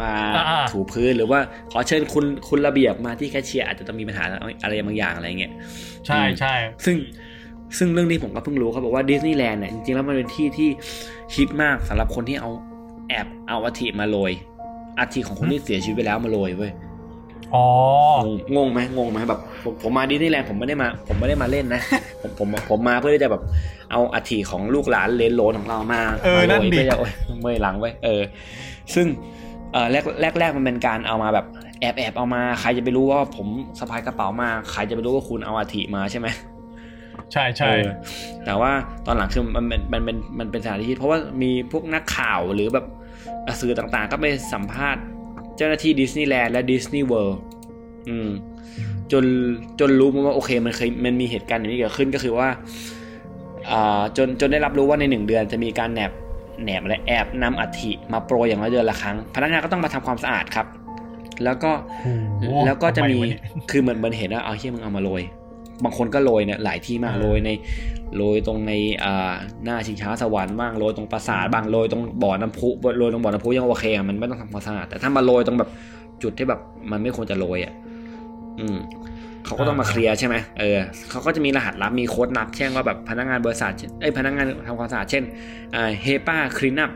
[0.00, 1.40] มาอ่าๆถูพื้นหรือว่า
[1.72, 4.24] ขอเชิญคุณคุณระเบียบมาที่แคชเชียร์อาจจะต้องมีปัญหา
[4.62, 5.52] อะไรบางอย่างอะไรเงี้ย
[6.06, 6.96] ใช่ใช่ซึ่ง
[7.78, 10.68] ซึ่งเรื่องนี้ผมก็เพิ่งรู้เขาบอกว่าดิสนีย์แลนด์เนี่ยจริงๆแล้วมันเป็นที่ที่
[11.34, 12.50] ฮิตมากสำหรับคนที่เอา
[13.08, 14.32] แอบเอาอัฐิมาโรย
[14.98, 16.72] อัฐิของคนที่เสียชีวิตไปแล้วมาโรยเว้ย
[17.54, 17.66] อ๋อ
[18.22, 18.24] ง
[18.54, 21.80] งงงไหมงงไหมแบบผมผมมาดิสนีย์แลนด์ผมไม่ได้มา ผมไม่ได้มาเล่นนะ
[22.22, 23.42] ผมผมผมมาเพื่อที่จะแบบ
[23.90, 28.22] เอาอัฐิของลูกหลานเลนโหลนของเรามาเออมาโรยนั่นดิเพื่อจะโอ้ยเมื่อยหลังเว้ยเออ
[28.94, 29.06] ซึ่ง
[29.72, 31.46] เออแรกแรกแรกมันเป็นการเอามาแบบ
[31.80, 33.46] แอบแอบเอามาใครจะไปรู้ว่าผม
[33.78, 36.26] สะพายกระเป๋ามาใครจะไปรู้ว่าคุณเอาอัฐิมาใช่ไหม
[37.32, 37.88] ใช่ใช่เออ
[38.44, 38.70] แต่ว่า
[39.06, 42.86] ตอนหลังคือมันเป็นมันเป็นมันเป็นสถานที่เพราะว่ามีพวกนักข่าวหรือแบบ
[43.60, 45.02] สื่อต่างๆ ก็ไปสัมภาษณ์
[45.56, 47.40] เจ้าหน้าที่ดิสนีย์แลนด์และดิสนีย์เวิลด์
[48.08, 48.30] อืม
[49.12, 49.24] จน
[49.80, 52.48] จนรู้มาว่าโอเค มันเคยมันมีเหตุการณ์อย่างนี้เกิดขึ้นก็คือว่า
[53.70, 56.12] อ่าจนจนได้รับรู้ว่าในหนึ่งเดือนจะมีการแหนบ
[56.62, 60.66] แหนบอะไรแอบนำอัฐิมาโปรยอย่างน้อยเดือนละครั้ง พนักงานก็ต้องมาทำความสะอาดครับ
[61.44, 61.70] แล้วก็
[62.02, 65.22] โอ้โหแล้วก็จะมีทำไวเนี่ยคือเหมือนเหมือนเห็นว่าเอาเฮียมึงเอามาโรย
[65.84, 67.50] บางคนก็โรยเนี่ยหลายที่มากเออโรยใน
[68.16, 68.72] โรยตรงใน
[69.04, 69.32] อ่า
[69.64, 72.68] หน้าชิงช้าสวรรค์บ้างโรยตรงปราสาทบ้างโรยตรงบ่อน้ำพุ
[72.98, 75.70] โรยตรงบ่อน้ำพุยังโอเคอะมันไม่ต้องทำความสะอาดแต่ถ้ามาโรยตรงแบบ
[76.22, 77.72] จุดที่แบบมันไม่ควรจะโรยอะ
[78.60, 78.76] อืม
[79.44, 80.78] เขาก็ต้องมาเคลียร์ใช่ไหมเออ
[81.10, 85.24] เขาก็จะมีรหัสลับมีโค้ดลับแช่งว่าแบบพนักงานบริษัทเช่นเอ้ยพนักงานทำความสะอาดเช่น
[85.74, 86.90] อ่าเฮป้าคลีนอัพ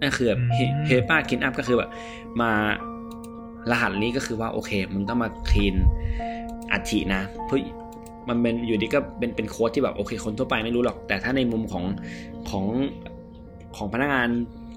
[0.00, 0.40] นั่นคือแบบ
[0.86, 1.90] เฮป้าคลีนอัพก็คือแบบ
[2.40, 2.50] มา
[3.70, 5.74] รหัสนี้ก็คือว่าโอเคมึงต้องมาคลีน
[6.72, 7.60] อัฐินะเพื่อ
[8.28, 11.84] มันเป็นอยู่ดีก็เป็นเป็นโค้ดที่แบบโอเค คนทั่วไปไม่รู้หรอก แต่ถ้าในมุมของ
[12.50, 12.64] ของ
[13.76, 14.28] ของพนักงาน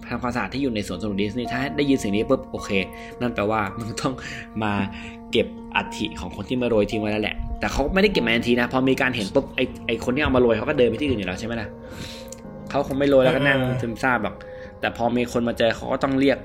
[0.09, 2.69] ทำความสะอาดที่อยู่ในสวนสนุกดิสนีย์ถ้าได้ยินเสียงนี้ปุ๊บโอเค
[3.19, 4.13] นั่นแปลว่ามึงต้อง
[4.63, 4.73] มา
[5.31, 11.67] เก็บอัฐิของคนที่มาโรยทิ้งไว้แล้วแหละ แต่เขาไม่ได้เก็บมาทันทีนะ พอมีการเห็นปุ๊บไอไอคนที่เอามาโรยเขาก็เดินไปที่อื่นอยู่แล้วใช่ไหมล่ะ
[12.69, 14.35] เขาคงไม่โรยแล้วก็นั่งซึมซาบหรอก
[14.79, 16.37] แต่พอมีคนมาเจอเขาก็ต้องเรียก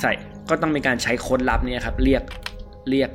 [0.00, 0.12] ใส่
[0.50, 2.22] ก็ต้องมีการใช้โค้ดลับเนี่ยครับ เรียก
[2.90, 3.10] เรียก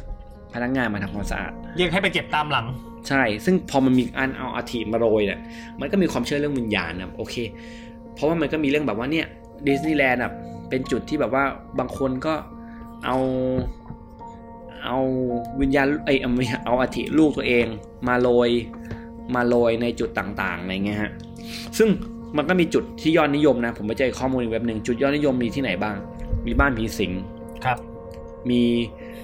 [0.54, 2.66] พนักงานมาทำความสะอาดเรียกให้ไปเก็บตามหลัง
[3.08, 5.40] ใช่ ซึ่งพอมันมีอันเอาอาถิมาโรยเนี่ย
[5.80, 7.36] มันก็มีความเชื่อเรื่องวิญญาณนะโอเค
[8.16, 9.28] เพราะว่ามันก็มีเรื่องแบบว่าเนี่ย
[9.68, 10.32] ดิสนีย์แลนด์อะ
[10.70, 11.44] เป็นจุดที่แบบว่า
[11.80, 12.34] บางคนก็
[13.06, 13.18] เอา
[14.86, 15.00] เอา
[15.62, 17.66] วิญญาณเอ้ยเอาไม่ใช่เอาอาถิลูกตัวเอง
[18.08, 18.50] มาโรย
[19.36, 21.12] มาโรยในจุดต่างๆอะไรเงี้ยฮะ
[21.78, 21.90] ซึ่ง
[22.38, 25.96] มันก็มีจุดที่ยอดนิยมนะ ผมไปเจอข้อมูลในเว็บหนึ่งจุดยอดนิยมมีที่ไหนบ้าง
[26.46, 27.12] มีบ้านผีสิง
[27.66, 27.78] ครับ
[28.50, 28.62] มี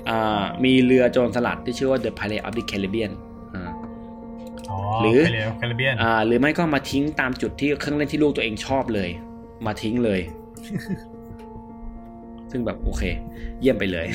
[0.09, 3.11] อ่ามีเรือโจรสลัดที่ชื่อว่า The Pirate of the Caribbean
[3.55, 3.63] อ่า
[4.69, 9.09] อ๋อหรือไปเร็วแคริบเบียนอ่าหรือไม่ก็มาทิ้งตามจุดที่เครื่องเล่นที่ลูกตัวเองชอบเลย
[9.65, 10.19] มาทิ้งเลย
[12.51, 13.03] ซึ่งแบบโอเค
[13.59, 14.07] เยี่ยมไปเลย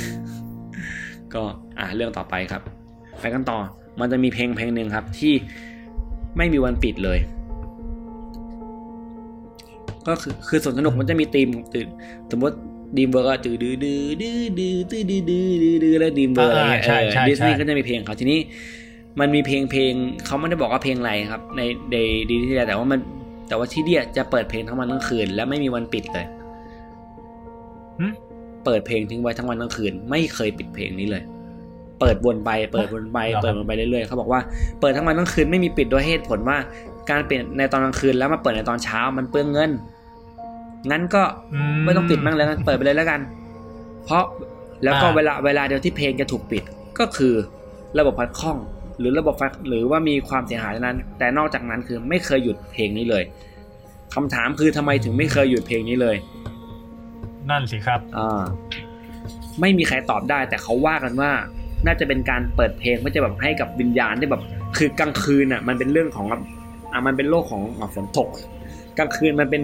[1.34, 1.42] ก็
[1.78, 2.62] อ่าเรื่องต่อไปครับ
[3.20, 3.58] ไปกันต่อ
[4.00, 5.34] มันจะมีเพลงเพลงหนึ่งครับ ที่
[6.36, 7.18] ไม่มีวันปิดเลย
[10.06, 11.86] ก็คือคือสวนสนุกมันจะมีธีมตื่น
[12.30, 12.56] สมมติ
[12.96, 18.40] ดีมเบอร์ก็ตื่นดื้อดื้อดื้อดื้อดื้อดื้อดื้อดื้อดื้อแล้วดีมเบอร์อะไรเงี้ยอ่าใช่ใช่ดิสนีย์ใช่ก็จะมีเพลงของเขาทีนี้
[19.20, 19.92] มันมีเพลงเพลง
[20.26, 21.96] เขาไม่ได้บอกว่าเพลงอะไรครับ ในใน
[22.30, 23.00] ดีที่แต่ว่ามัน
[23.48, 26.26] แต่ว่าที่เดียจะเปิดเพลงทั้งวันทั้งคืน และไม่มีวันปิดเลย
[28.00, 28.06] หึ
[28.64, 31.22] เปิดเพลงทิ้งไว้ทั้งวันทั้งคืน ไม่เคยปิดเพลงนี้เลย
[32.00, 34.40] เปิดวนไป เปิดวนไปเหรอครับเปิดวนไปเรื่อยๆเขาบอกว่า
[34.80, 36.58] เปิดทั้งวันทั้งคืนไม่มีปิดด้วยเหตุผลว่า
[37.10, 39.70] การเปิดในตอนกลางคืนแล้วมาเปิดในตอนเช้ามันเปลืองเงิน
[40.90, 41.22] งั้นก็
[41.84, 43.20] ไม่ต้องปิดมั่งแล้วกันเปิดไปเลยแล้วกัน
[44.04, 44.24] เพราะ
[44.84, 46.62] แล้วก็อ่าเวลาเวลาเดียวที่เพลงจะถูกปิด
[46.98, 47.34] ก็คือ
[47.98, 48.58] ระบบพัดคล่อง
[48.98, 53.22] หรือระบบไฟหรือว่ามีความเสียหายเท่านั้น แต่นอกจากนั้นคือไม่เคยหยุดเพลงนี้เลย
[54.14, 56.16] คำถามคือทำไมถึงไม่เคยหยุดเพลงนี้เลย
[57.50, 58.42] นั่นสิครับอ่า
[59.60, 61.30] ไม่มีใครตอบได้ แต่เขาว่ากันว่า
[61.86, 64.42] น่าจะเป็นการเปิดเพลงเพื่อจะแบบให้กับวิญญาณที่แบบ
[64.76, 68.28] คือกลางคืนอะ มันเป็นเรื่องของอะมันเป็นโลกของอะฝนตก
[68.98, 69.62] กลางคืนมันเป็น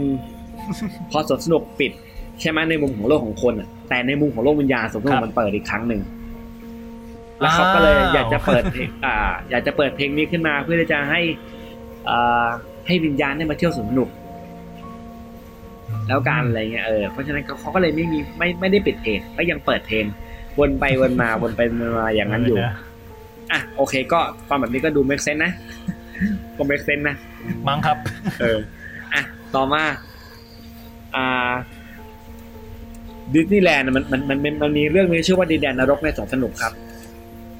[1.11, 1.93] พอสวนสนุกปิด
[2.41, 6.01] ใช่ไหมในมุมของโลกของคนอะ แต่ในมุมของโลกวิญญาณสวนสนุครักบมันเปิดอีกครั้งหนึ่ง
[7.41, 9.17] แล้วเขาก็เลยอ้าวอยากจะเปิดเพลงอ่า
[9.51, 11.21] อยากจะเปิดเพลงนี้ขึ้นมาเพื่อที่จะให้
[12.11, 12.49] อ่า
[12.87, 14.09] ให้วิญญาณได้มาเที่ยวสวนสนุก
[16.09, 20.05] แล้วการอะไรเงี้ยเออเพราะฉะนั้นเขาเขาก็เลยไม่มีไม่ไม่ได้ปิดเพลงก็ยังเปิดเพลง
[20.59, 22.75] วนไปวนมาวนไปวนมาอย่างนั้นอยู่เนะ
[23.53, 25.53] อะโอเค ก็ฟังแบบนี้ก็ดูเมคเซนนะ
[26.57, 27.17] ก็เมคเซนนะ
[27.69, 27.97] มั้งครับ
[28.41, 28.59] เออ
[29.15, 29.23] อะ
[29.55, 29.83] ต่อมา
[31.17, 31.53] อ่า
[33.35, 36.73] ดิสนีย์แลนด์มันมันมันมันมันมีเรื่องนี้ชื่อว่าดินแดนนรกในสวนสนุกครับ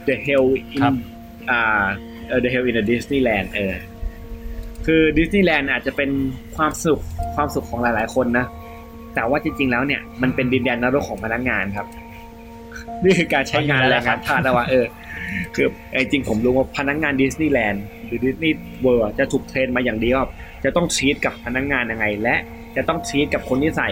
[0.07, 0.95] The Hell in ครับ
[1.51, 1.85] อ่า
[2.29, 3.75] เออ The Hell in the Disneyland เออ
[4.87, 6.11] คือดิสนีย์แลนด์อาจจะเป็น
[6.57, 7.01] ความสุข
[7.35, 8.47] ความสุขของหลาย ๆ คนนะ
[9.15, 11.87] แต่ว่าจริง ๆ แล้วเนี่ยมันเป็นดินแดนนรกของพนักงานครับ
[13.05, 14.87] นี่คือการใช้งานแรงงานทาสนะว่าเออ
[15.55, 20.27] คือไอ้จริงผมรู้ว่าพนักงานดิสนีย์แลนด์หรือดิสนีย์เวิลด์จะถูก train มาอย่างดีว่า
[20.65, 22.37] จะต้องชีตกับพนักงานยังไง และ
[22.77, 23.91] จะต้องชีตกับคนที่ใส่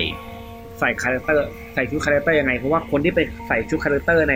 [0.79, 4.35] ใส่ characterใส่ชุด character ยังไง เพราะว่าคนที่ไปใส่ชุด character ใน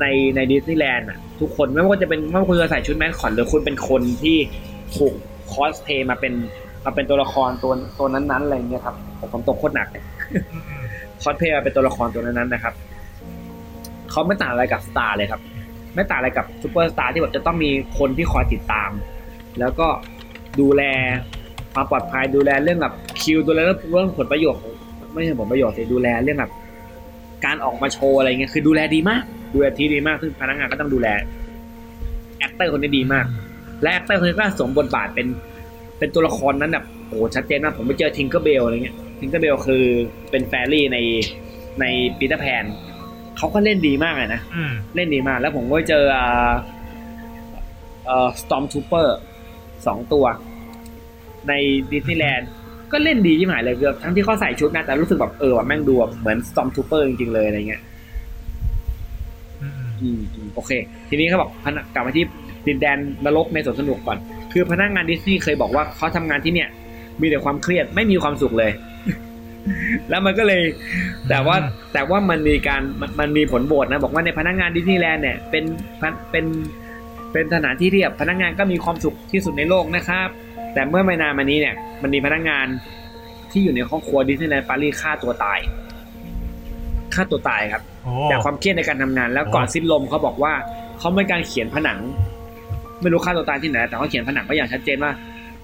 [0.00, 0.06] ใน
[0.36, 4.36] ในดิสนีย์แลนด์อะ ทุกคนไม่ว่าจะเป็นไม่ว่าคุณจะใส่ชุดแมสคอตหรือคุณเป็นคนที่
[4.96, 5.14] ถูก
[5.52, 6.32] คอสเพย์มาเป็น
[6.84, 8.96] มาเป็นตัวละครตัวตัวนั้นๆอะไรอย่างเงี้ยครับ
[9.32, 9.88] ผมตกโคตรหนัก
[11.22, 12.74] คอสเพย์มาเป็นตัวละครตัวนั้นๆนะครับ
[14.10, 15.40] เขาไม่ต่างอะไรกับ star เลยครับ
[15.94, 18.90] ไม่ต่างอะไรกับซูเปอร์สตาร์ที่แบบจะต้องมีคนที่คอยติดตาม
[19.58, 19.88] แล้วก็
[20.60, 20.82] ดูแล
[21.74, 24.72] ความปลอดภัยดูแลเรื่องแบบคิวดูแลเรื่องเรื่องผลประโยชน์ของ
[25.12, 26.52] ไม่ใช่ผลประโยชน์สิดูแลเรื่องแบบ
[27.44, 29.22] การออกมาโชว์อะไรเงี้ยคือดูแลดีมาก
[29.54, 31.08] ดูแลที่ดีมากซึ่งพนักงานก็ต้องดูแล
[32.38, 33.26] actor คนนี้ดีมาก
[33.82, 35.26] และ actor คนนี้ก็สวมบทบาทเป็น
[35.98, 39.84] เป็นตัวละครนั้นแบบโอ้โหชัดเจนมากผมไปเจอทิงเกอร์เบลอะไรเงี้ยทิงเกอร์เบลคือ
[40.30, 40.98] เป็น fairy ใน
[41.80, 41.84] ใน
[42.18, 42.64] ปีเตอร์แพน
[43.38, 46.52] เขาก็เล่นดีมากเลยนะอืมเล่นดีมาก แล้วผมก็เจออ่า
[48.06, 49.08] เอ่อ Storm Trooper
[49.86, 50.24] สองตัว
[51.48, 51.52] ใน
[51.92, 52.48] ดิสนีย์แลนด์
[52.92, 57.82] ก็เล่นดีชิบหายเลยคือทั้งที่เขาใส่ชุดนะแต่รู้สึกแบบเออว่าแม่งดูแบบเหมือน Storm Trooper จริงๆเลยอะไรเงี้ย
[59.62, 60.70] อืมอืมอืมโอเค
[61.08, 62.24] ทีนี้เขาบอกพนักกลับมาที่
[62.66, 64.18] ดินแดนนรกในสวนสนุกก่อน
[64.52, 66.68] คือพนักงานดิสนีย์เคยบอกว่าเขาทำงานที่เนี่ย
[67.20, 68.72] มีแต่ความเครียดไม่มีความสุขเลย
[70.10, 70.62] แล้วมันก็เลย
[71.28, 71.56] แต่ว่า
[71.92, 75.64] แต่ว่ามันมีการมันมันมีผลโหวตนะ บอกว่าในพนักงานดิสนีย์แลนด์เนี่ยเป็น
[76.00, 76.44] เป็นเป็น
[77.32, 80.28] เป็นสถานที่ที่แบบพนักงานก็มีความสุขที่สุดในโลกนะครับ
[80.74, 82.66] แต่เมื่อไม่นานมานี้เนี่ย มันมีพนักงาน
[83.50, 85.58] ที่อยู่ในครอบครัวดิสนีย์แลนด์ปารีสฆ่าตัวตาย
[87.14, 90.52] ฆ่าตัวตายครับโอ้จากความเครียดในการทำงาน แล้วก่อนโอ้สิ้นลมเขาบอกว่า
[90.98, 91.98] เขามีการเขียนผนัง
[93.00, 95.12] ไม่รู้ฆ่าตัวตายที่ไหน แต่เขาเขียนผนังก็อย่างชัดเจนว่า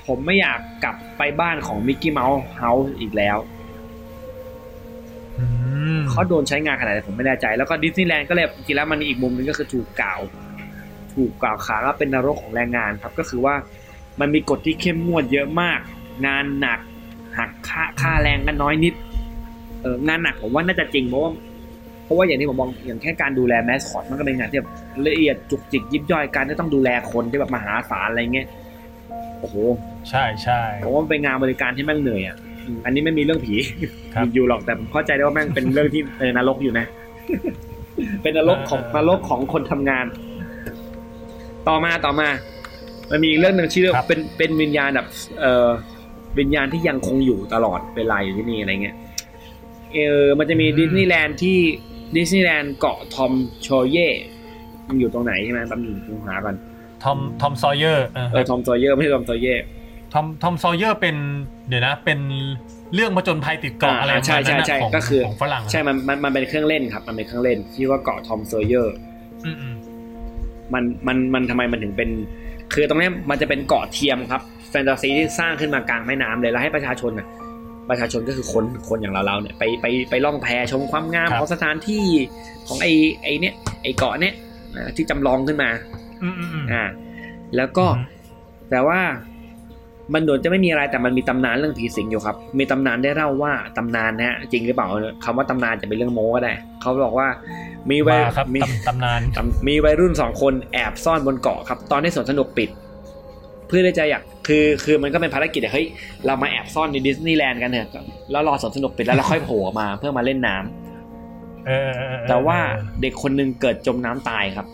[0.07, 3.37] ผมไม่อยากกลับไปบ้านของมิกกี้เมาส์ House อีกแล้ว
[5.39, 5.45] อื
[5.99, 10.21] มเขาโดนใช้งานขนาดไหนผมไม่แน่ใจ แล้วก็ดิสนีย์แลนด์ก็เลยจริงๆแล้วมันมีอีกมุมหนึงก็คือถูกกล่าว
[11.15, 13.55] ถูกกล่าวขานว่าเป็นนรกของแรงงานครับก็คือว่า
[14.21, 15.81] มันมีกฎที่เข้มงวดเยอะมาก
[16.27, 16.81] งานหนัก
[17.39, 18.95] หักค่าค่าแรงกันน้อยนิด
[19.83, 21.33] เอองานหนักผมว่าน่าจะจริงเพราะว่า
[22.05, 24.71] เพราะว่าอย่างที่ผมบอกอย่างแค่การดูแลแมสคอตมันก็เป็นงานที่แบบ
[25.07, 28.47] ละเอียดจุกจิกยิบย่อยการที่ต้องดูแลคนที่แบบมหาศาลอะไรเงี้ย
[29.41, 29.57] โอ้โห
[30.11, 33.55] ใช่ใช่ผมว่ามันเป็นงานบริการที่แม่งเหนื่อยอะอืมอันนี้ไม่มีเรื่องผี
[34.15, 36.87] ครับอยู่หรอกแต่ผมเข้าใจได้ว่าแม่งเป็นเรื่องที่เออนรกอยู่นะ
[38.23, 40.07] เป็นนรกของนรกของคนทำงาน
[41.69, 42.29] ต่อมาต่อมา
[43.11, 45.09] มันมีอีกเรื่องหนึ่งชื่อครับ เป็นเป็นวิญญาณแบบ
[45.41, 45.69] เอ่อ
[46.39, 48.97] วิญญาณที่ยังคงอยู่ตลอดเวลาอยู่ที่นี่อะไรเงี้ย
[49.95, 51.59] เออมันจะมีดิสนีย์แลนด์ที่
[52.17, 53.33] ดิสนีย์แลนด์เกาะทอม
[53.63, 54.09] ซอว์เยอร์
[54.89, 56.55] มันอยู่ตรงไหนใช่ไหมแป๊บนึงผมหาก่อน
[57.03, 59.55] ทอมทอมซอว์เยอร์เออเออทอมโชเย่ไม่ใช่ทอมซอว์เยอร์
[60.13, 61.17] ทอมทอมซอว์เยอร์เป็น
[61.69, 62.19] เดี๋ยวนะ เป็น
[62.95, 68.95] เรื่องผจญภัยติดเกาะอ่าอะไรประใช่มาณนั้นใช่นะใช่ของก็คือ ของฝรั่งอะใช่มันมันมันเป็นเครื่องเล่นครับมันเป็นเครื่องเล่นที่ว่าเกาะทอมซอว์เยอร์
[69.45, 69.75] อืมอืม
[70.75, 72.11] มันมันมันทำไมมันถึงเป็น
[72.75, 77.27] คือตรงเนี้ยมันจะเป็นเกาะเทียมครับแฟนตาซีที่สร้างขึ้นมากลางแม่น้ำเลยแล้วให้ประชาชนน่ะ
[77.91, 82.05] ประชาชนก็คือคนคนอย่างเราเราๆเนี่ยไปไปไปล่องแพชมความงามของสถานที่
[82.69, 82.87] ของไอ
[83.23, 84.35] ไอเนี้ยไอเกาะเนี้ย
[84.77, 85.71] อ่าที่จำลองขึ้นมา
[86.23, 86.85] อืมอืมอืมอ่า
[87.57, 88.07] แล้วก็อืม
[88.71, 89.01] แต่ว่า
[90.15, 94.87] มันโดนจะไม่มีอะไรแต่มันมีตำนานเรื่องผีสิงอยู่ครับ มีตำนานได้เล่าว่าตำนานนะฮะจริงหรือเปล่า
[95.25, 97.29] คำว่าตำนานจะเป็นเรื่องโม้ก็ได้เขาบอกว่า
[97.91, 102.71] มีวัยมาครับมีตำตำนานตำมีวัยรุ่นสองคนแอบซ่อนบนเกาะครับ ตอนที่สวนสนุกปิด
[103.67, 105.87] เพื่อที่จะอยากคือคือมันก็เป็นภารกิจอะเฮ้ย
[106.27, 112.59] เรามาแอบซ่อนในดิสนีย์แลนด์กันเถอะแล้วรอสวนสนุกปิดแล้วเราค่อยโผล่ออกมาเพื่อมาเล่นน้ำเออเออเออแต่ว่า
[113.01, 114.67] เด็กคนหนึงเกิดจมน้ำตายครับ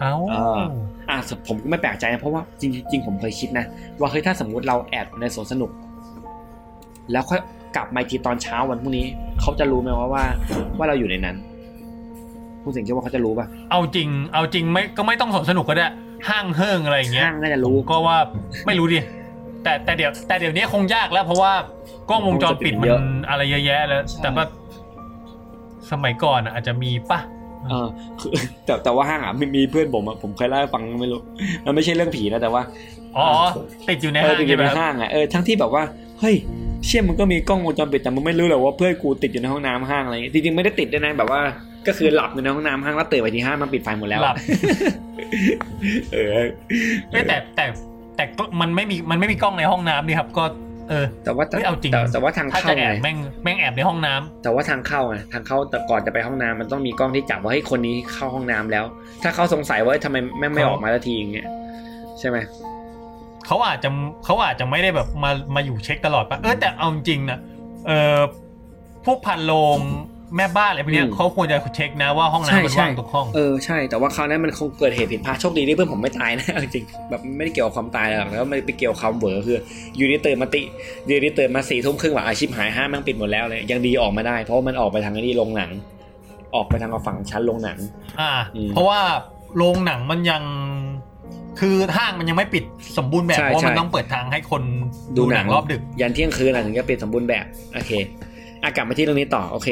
[0.00, 0.60] เอ้าเออ
[1.10, 1.16] อะ
[1.48, 3.64] ผมก็ไม่แปลกใจนะเพราะว่าจริงจริงๆผมเคยคิดนะ
[4.00, 5.70] ว่าเฮ้ยถ้าสมมุติเราแอบในสวนสนุก
[7.12, 7.40] แล้วค่อย
[7.76, 9.06] กลับมาอีกทีตอนเช้าวันพรุ่งนี้
[9.40, 10.24] เขาจะรู้ไหมว่าว่า
[10.78, 11.36] ว่าเราอยู่ในนั้น
[12.62, 15.86] ผู้สิงคิดว่าเขาจะรู้ป่ะ เอาจริง เอาจริงไม่ก็ไม่ต้องสนสนุกก็ได้
[16.28, 18.16] ห้างเฮิ่งอะไรอย่างเงี้ยห้างน่าจะรู้ก็ว่า
[18.66, 19.00] ไม่รู้ดิ
[19.62, 21.52] แต่แต่เดี๋ยว แต่เดี๋ยวนี้คงยากแล้ว เพราะว่า
[22.08, 24.44] กล้องวงจรปิดมันอะไรเยอะแยะแล้วใช่แต่ว่า
[25.90, 27.20] สมัยก่อนอะอาจจะมีปะ
[27.68, 27.86] เออ
[28.20, 28.30] คือ
[28.64, 31.20] แต่แต่ว่าห้างอะมีมีเพื่อนผมอะผมเคยเล่าให้ฟังไม่รู้
[31.64, 32.62] มันไม่ใช่เรื่องผีนะแต่ว่า
[33.16, 33.26] อ๋อ
[33.88, 35.82] ติดอยู่ในเออห้างติดอยู่ใช่ไหมในครับห้างอะเออทั้งที่แบบว่า
[36.20, 36.36] เฮ้ย
[36.84, 41.40] เชี่ยมันก็มีกล้องวงจรปิดแต่มันไม่รู้เลยว่าเพื่อนกูติดอยู่ในห้องน้ำห้างอะไรอย่างเงี้ยจริงๆไม่ได้ติดด้วยนะแบบว่า
[41.86, 44.36] ก็คือหลับอยู่ในห้องน้ำห้างแล้วตื่นไปที่ห้างมันปิดไฟหมดแล้วหลัอะบ
[46.12, 46.26] เออ
[47.10, 47.64] เอ้ยแต่แต่
[48.16, 50.44] แต่ก็มันไม่มีมันไม่มีกล้องในห้องน้ำนี่ครับ ก็
[50.90, 58.84] เออ แต่ว่าเฮ้ยเอาจริงแต่แต่ว่าทางถ้าเข้าจะแอไงบแม่งแม่งแอบในห้องน้ำแต่ว่าทางเข้าไงทางเข้าแต่ก่อนจะไปห้องน้ำมันต้องมีกล้องที่จับว่าเฮ้ยคนนี้เข้าห้องน้ำแล้ว
[59.22, 61.46] ถ้าเขาสงสัยว่าเฮ้ยทำไมแม่งไม่เขาออกมาสักทีอย่างเงี้ย
[62.18, 62.36] ใช่ไหม
[63.46, 63.88] เขาอาจจะ
[64.24, 67.38] เขาอาจจะไม่ได้แบบมามาอยู่เช็คตลอดปะเออแต่เอาจริงนะ
[67.86, 68.18] เออ
[69.04, 69.78] พวกพันโรง
[70.36, 79.58] แม่บ้านอะไรพวกเนี้ยเขาควรจะเช็คนะว่าห้องน้ำมันว่างทุกห้องเออใช่แต่ว่าคราวนั้นมันคงเกิดเหตุผิดพลาดโชคดีที่เพื่อนผมไม่ตายนะเอาจริงแบบไม่ได้เกี่ยวกับความตายหรอกแล้วไม่ไปเกี่ยวกับความเบอคือ
[79.96, 80.62] อยู่ดีตื่นมาติ
[81.06, 85.70] อยู่ดีตื่นมาสี่ทุ่มครึ่งว่าอาชีพหายห้างแม่งปิดหมดแล้วเลยยังดีออกมาได้ เพราะว่ามันออกไปทางไอ้นี่โรงหนัง
[86.54, 87.78] ออกไปทางฝั่งชั้นโรงหนัง
[88.20, 89.00] อ่าอืมเพราะว่า
[89.56, 90.42] โรงหนังมันยัง
[91.60, 92.64] คือห้างมันยังไม่ปิด
[92.98, 94.62] สมบูรณ์แบบใช่เพราะมันใช่ต้องเปิดทางให้คน
[95.16, 97.92] ดูหนังรอบดึก ยันเที่ยงคืนอะถึงจะปิดสมบูรณ์แบบโอเค
[98.62, 99.68] อากลับมาที่เรื่องนี้ต่อโอเค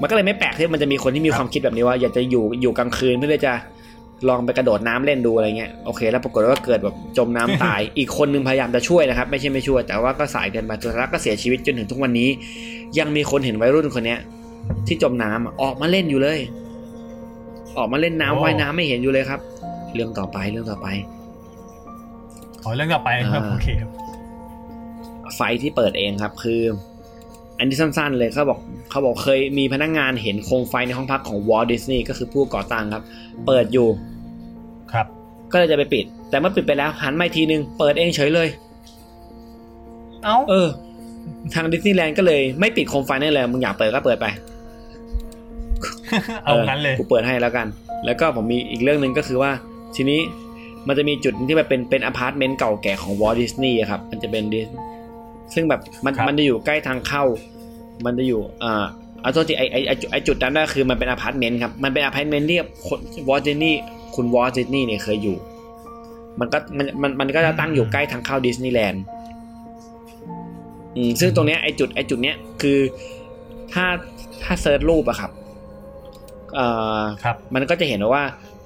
[0.00, 3.52] มันก็เลยไม่แปลกที่มันจะมีคนที่มีความคิดแบบนี้ว่าอยากจะอยู่อยู่กลางคืนเพื่อที่จะ
[4.28, 12.28] ลองไปกระโดดน้ำเล่นดูอะไรเงี้ยโอเค แล้วปรากฏว่าเกิดแบบจมน้ำตาย อีกคนนึงพยายามจะช่วยนะครับ ไม่ใช่ไม่ช่วย แต่ว่าก็สายเกินไปสุดท้ายก็เสียชีวิตจนถึงทุกวันนี้
[12.98, 14.20] ยังมีคนเห็นวัยรุ่นคนเนี้ย
[14.86, 16.38] ที่จมน้ำอะออกมาเล่นอยู่เลย
[17.78, 19.40] ออกมาเล่นน้ำโอ้ว่ายน้ำไม่เห็นอยู่เลยครับ
[19.94, 20.88] เรื่องต่อไปเรื่องต่อไป
[22.62, 23.90] ขอเรื่องต่อไปครับอ่าโอเคครับ
[25.36, 26.60] ไฟที่เปิดเองครับคือ
[27.58, 28.58] อันนี้สั้นๆเลยเขาบอก
[28.90, 33.04] เขาบอกเคยมีพนักงานเห็นโคมไฟในห้องพักของวอลดิสนีย์ก็คือผู้ก่อตั้งครับ
[33.46, 33.88] เปิดอยู่
[34.92, 35.06] ครับ
[35.52, 38.48] ก็เลยจะไปปิด แต่เมื่อปิดไปแล้วหันมาอีกทีนึง เปิดเองเฉยเลย
[40.24, 40.68] เอ้าเออ
[41.54, 44.26] ทางดิสนีย์แลนด์ก็เลยไม่ปิดโคมไฟนั่นเลยมึงอยากเปิดก็เปิดไป
[46.44, 47.66] เอางั้นเลยกูเปิดให้แล้วกัน
[48.04, 49.50] แล้วก็ผมมีอีกเรื่องหนึ่งก็คือว่า
[49.96, 50.20] ทีนี้
[50.86, 54.68] มันจะมีจุดที่แบบเป็นเป็นอพาร์ตเมนต์เก่าแก่ของวอลดิสนีย์ครับ มันจะเป็นดิส
[55.54, 57.24] ซึ่งแบบมันครับมันจะอยู่ใกล้ทางเข้า
[58.04, 58.84] มันจะอยู่อ่า
[59.22, 63.80] เอาตัวที่ไอไอไอ้จุดไอจุดนั้นก็คือมันเป็นอพาร์ตเมนต์ครับ มันเป็นอพาร์ตเมนต์ที่คนวอลดิสนีย์
[64.14, 65.36] คุณวอลดิสนีย์เนี่ยเคยอยู่
[66.40, 69.02] มันก็มันมันมันก็จะตั้งอยู่ใกล้ทางเข้าดิสนีย์แลนด์
[70.96, 72.78] อืมซึ่งตรงเนี้ยไอจุดไอจุดเนี้ยคือ
[73.72, 73.84] ถ้า
[74.44, 75.30] ถ้า search รูปอะครับ
[76.54, 76.66] เอ่
[76.98, 78.24] อครับ มันก็จะเห็นว่า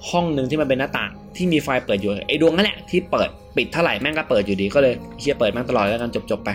[0.09, 6.49] ห้องหนึ่งที่มันเป็นหน้าต่าง ที่มีไฟเปิดอยู่ไอ้ดวงนั่นแหละที่เปิดปิดเท่าไหร่แม่งก็เปิดอยู่ดีก็เลยเชียเปิดแม่งตลอดแล้วกันจบๆไป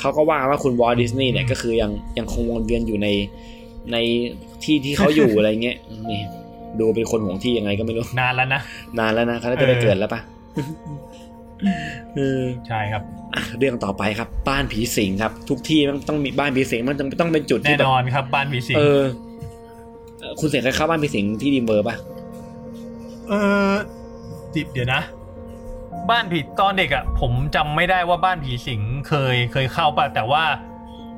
[0.00, 3.08] เขาก็ว่าว่าคุณวอลดิสนีย์เนี่ยก็คือยังยังคงวนเวียนอยู่ใน
[3.92, 3.96] ใน
[4.64, 5.76] ที่ที่เขาอยู่อะไรเงี้ย
[6.10, 6.20] นี่
[6.80, 8.60] ดูเป็นคนห่วงที่ยังไงก็ไม่รู้นานแล้วนะ
[8.98, 10.20] นานแล้วนะเขาน่าจะไปเออเกิดแล้วปะ
[12.14, 13.02] เออใช่ครับ
[13.34, 19.02] อะเรื่องต่อไปครับ บ้านผีสิงครับ ทุกที่มันต้องมีบ้านผีสิงมันต้องต้องเป็นจุดแน่ที่แบนบอนครับ บ้านผีสิงเออ
[20.20, 21.96] เอ่อคุณเสงเคยเข้าบ้านผีสิงที่ Dream World ป่ะ
[23.28, 23.34] เอ
[23.70, 23.72] อ
[24.54, 25.02] ดิเดี๋ยวนะ
[26.10, 30.44] บ้านผีตอนเด็กอะ่ะ ผมจำไม่ได้ว่าบ้านผีสิงเคยเคยเข้าป่ะแต่ว่า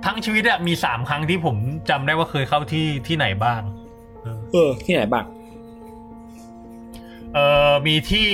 [0.04, 1.56] ทั้งชีวิตอะมีสามครั้งที่ผม
[1.90, 3.60] จำได้ว่าเคยเข้าที่ที่ไหนบ้าง
[4.22, 5.24] เออเออที่ไหนบ้าง
[7.34, 7.38] เอ
[7.70, 8.28] อมีที่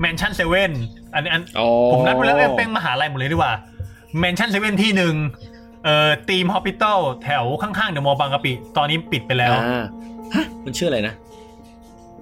[0.00, 0.72] แมนชั่นเซเว่น
[1.14, 3.52] อันอันอ๋อผมนัดไปแล้วเอ้ยเป็นมหาลัยหมดเลยดีกว่า
[4.18, 5.14] แมนชั่นเซเว่นที่หนึ่ง
[5.84, 9.82] เอ่อทีมฮอปปิตอลแถวข้างๆเดอะมอลล์บางกะปิ ตอนนี้ปิดไปแล้วอ่า
[10.34, 11.14] ฮะ มันชื่ออะไรนะ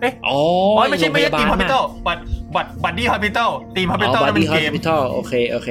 [0.00, 0.38] เอ๊ะอ๋อ
[0.76, 2.18] อ๋อไม่ใช่ไม่ใช่ทีมฮอปปิตอลลบัต
[2.54, 5.68] บัตบัตดี้ฮอปปิตอลทีมฮอปปิตอลบันั่ดนเป็ดี้นฮอเกสมพิทอลโอเคโอเค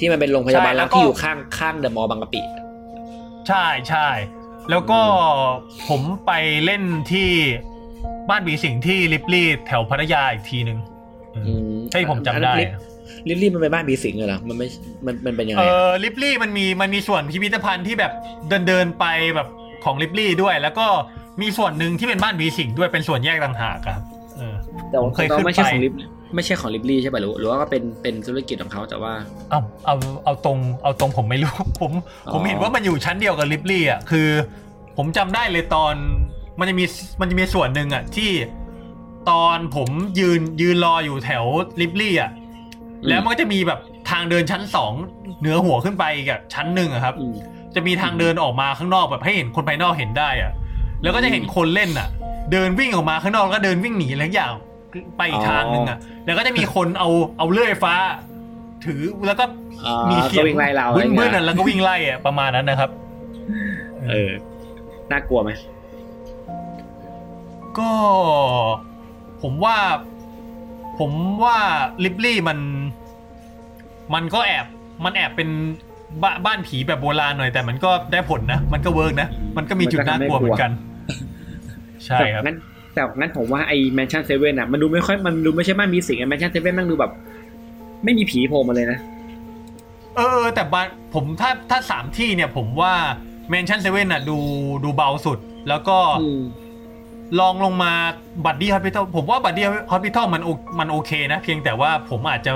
[0.00, 2.40] ที่มันเป็นโรงพยาบาลใช่แล้แล้ววก็ที่อยู่ข้างข้างเดอะมอลล์บางกะปิ
[3.48, 4.08] ใช่ใช่
[4.70, 5.00] แล้วก็
[5.88, 6.32] ผมไป
[6.64, 7.28] เล่นที่
[8.30, 10.78] บ้านบีสิงที่ลิปลี่แถวพัทยาอีกทีหนึ่ง
[11.32, 12.54] เอออืมใช่ผมจำได้
[13.28, 14.66] ลิลลี่มันเป็นบ้านผีสิงเหรอ มันไม่
[15.06, 18.12] มันมันเป็นยังเอไงอะอลิปลี่มันมี มันมีส่วนพิพิธภัณฑ์ที่แบบ
[18.48, 19.48] เดินเดินไปแบบ
[19.84, 20.86] ของ Ripley ด้วย แล้วก็
[21.40, 24.00] มีส่วนหนึ่งที่เป็นบ้านผีสิงด้วยเป็นส่วนแยกต่างหากครับ
[24.36, 24.54] เออ
[24.90, 25.92] แต่ว่าผมเคยแต่ขึ้ว่านไม่ใช่ไปของ Rip
[26.34, 29.12] ไม่ใช่ของ Ripley ใช่ป่ะหรือหรือว่าก็เป็นเป็นธุรกิจของเขาแต่ว่า
[29.50, 31.92] เอาเอาเอาตรงเอาตรงผมไม่รู้ผม
[32.26, 34.28] อ๋อผมเห็นว่ามันอยู่ชั้นเดียวกับ Ripley อะคือ
[34.96, 35.94] ผมจำได้เลยตอน
[36.58, 36.84] มันจะมี
[37.20, 38.30] มันจะมีส่วนหนึ่งอะที่
[39.30, 41.44] ตอนผมยืนยืนรออยู่แถว
[41.80, 42.30] ลิปลี่อะ
[43.08, 44.92] แล้วมันก็จะมีแบบทางเดินชั้นสอง
[45.40, 47.34] เหนือหัวขึ้นไปอีกอะชั้นหนึ่งอะครับอืม
[47.74, 50.52] จะมีทางเดินออกมาข้างนอกแบบให้เห็นคนภายนอกเห็นได้อะ
[51.02, 52.08] แล้วก็จะเห็นคนเล่นอะ
[52.52, 54.52] เดินวิ่งออกมาข้างนอกแล้วก็เดินวิ่งหนีอะไรอย่าง
[55.16, 57.94] ไปอีกทางหนึ่งอะ แล้วก็จะมีคนเอาเอาเลื่อยไฟฟ้า
[58.84, 59.44] ถือแล้วก็
[59.86, 62.90] อ่ามีเสียงก็วิ่งไล่เราบึ้นบึ้นอะไรเงี้อะยแล้วก็วิ่งไล่อะประมาณนั้นนะครับ
[64.08, 64.30] เออ
[65.10, 65.50] น่ากลัวไหม
[67.78, 67.90] ก็
[69.42, 69.76] ผมว่า
[70.98, 71.10] ผม
[71.44, 71.56] ว่า
[72.04, 72.58] Ripley มัน
[74.14, 74.66] มันก็แอบ
[75.04, 75.48] มันแอบเป็น
[76.22, 80.70] บ้าบ้านผีแบบโบราณหน่อยแต่มันก็ได้ผลนะ มันก็เวิร์กนะ มันก็มีจุดน่ากลัวเหมือนกัน
[82.04, 82.56] ใช่ครับแต่งั้น
[82.94, 87.12] แต่งั้นผมว่าไอ้แมนชั่นเซเว่นอะมันดูไม่ค่อยมันดูไม่ใช่บ้านผีสิงแมนชั่นเซเว่นมันดูแบบ
[88.04, 88.98] ไม่มีผีโผล่มาเลยนะ
[90.16, 92.92] เออเออ แต่บ้านผมถ้าถ้าสามที่เนี่ย ผมว่า
[93.50, 94.38] แมนชั่นเซเว่นอะ ดู
[94.84, 96.42] ดูเบาสุด แล้วก็อืม
[97.40, 97.92] รองลงมา
[98.44, 100.48] Buddy Hospital ผมว่า Buddy Hospital มันโอ
[100.78, 102.52] มันโอเคนะ เพียงแต่ว่าผมอาจจะ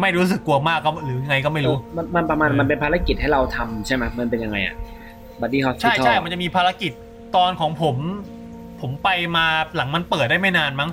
[0.00, 4.74] ไม่รู้สึกกลัวมากก็หรือไงก็ไม่รู้ มันมันประมาณเออมันเป็นภารกิจให้เราทำใช่ไหมมันเป็นยังไงอะ
[5.40, 6.92] Buddy Hospital ใช่ใช่มันจะมีภารกิจ
[7.36, 7.96] ตอนของผม
[8.80, 10.90] ผมไปมาหลังมันเปิดได้ไม่นานมั้ง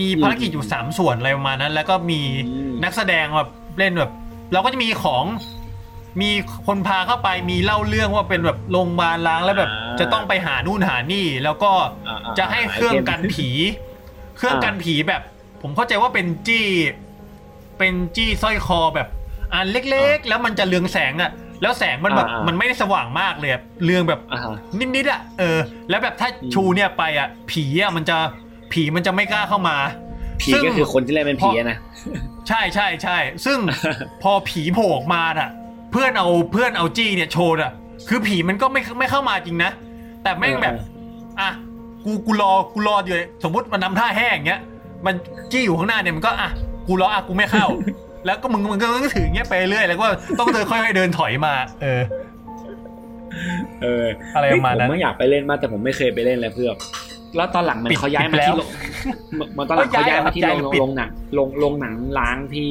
[0.00, 2.20] มีภารกิจอยู่สามส่วนอะไรประมาณนั้น แล้วก็มี
[2.84, 4.10] นักแสดงแบบเล่นแบบ
[4.52, 5.24] เราก็จะมีของ
[6.20, 6.30] มี
[6.66, 11.70] คนพาเข้าไปมีเล่าเรื่องว่าเป็นแบบโรงพยาบาลล้างแล้วแบบจะต้องไปหานู่นหานี่ แล้วก็
[12.08, 13.48] อ่าๆจะให้เครื่องกันผี
[14.36, 15.22] เครื่องอ่ากันผีแบบ
[15.62, 16.66] ผมเข้าใจว่าเป็นจี้
[17.78, 19.08] เป็นจี้สร้อยคอแบบ
[19.52, 21.30] อันเล็กๆ แล้วมันจะเรืองแสงอะ
[21.62, 24.56] แล้วแสงมันแบบอ่าๆมันไม่ได้สว่างมากเลยอะเรืองแบบอ่าฮะ
[24.96, 25.58] นิดๆอะเออ
[25.90, 28.16] แล้วแบบถ้าอืมชูเนี่ยไปอะผีอะมันจะ
[28.72, 29.76] ผีมันจะไม่กล้าเข้ามา
[30.42, 31.78] ผีซึ่งก็คือคนที่เล่นเป็นผีอะนะ
[32.48, 33.58] ใช่ใช่ใช่ซึ่ง
[34.22, 35.50] พอผีโผล่ออกมาน่ะ
[35.92, 37.72] เพื่อนเอาเพื่อนเอาจี้เนี่ยโชว์น่ะ
[38.08, 39.70] คือผีมันก็ไม่ไม่เข้ามาจริงนะ
[40.22, 40.74] แต่แม่งแบบ
[41.40, 41.50] อะ
[42.04, 44.60] กูกูรอกูรออยู่สมมติมันนำท่าแห้งอย่างเงี้ย
[45.06, 45.14] มัน
[45.52, 46.50] จี้อยู่ข้างหน้าเนี่ยมันก็อะ
[46.88, 47.66] กูรออะกูไม่เข้า
[48.26, 50.06] แล้วก็มึงมึงก็ต้องถืออย่างเงี้ยไปเรื่อยแล้วก็
[50.38, 52.02] ต้องเดินค่อยๆเดินถอยมา เออ
[53.82, 56.76] เอออะไรประมาณนั้นผมไม่อยากไปเล่นมากแต่ผมไม่เคยไปเล่นเลยเพื่อน
[57.36, 58.68] แล้วตอนหลังมันปิดเขาย้ายปิมาดแล้วที่โรง
[59.56, 62.70] มันตอนหลังเขาย้ายมาที่ย้ายโรงปิดโรงหนังโรงโรงหนังล้างที่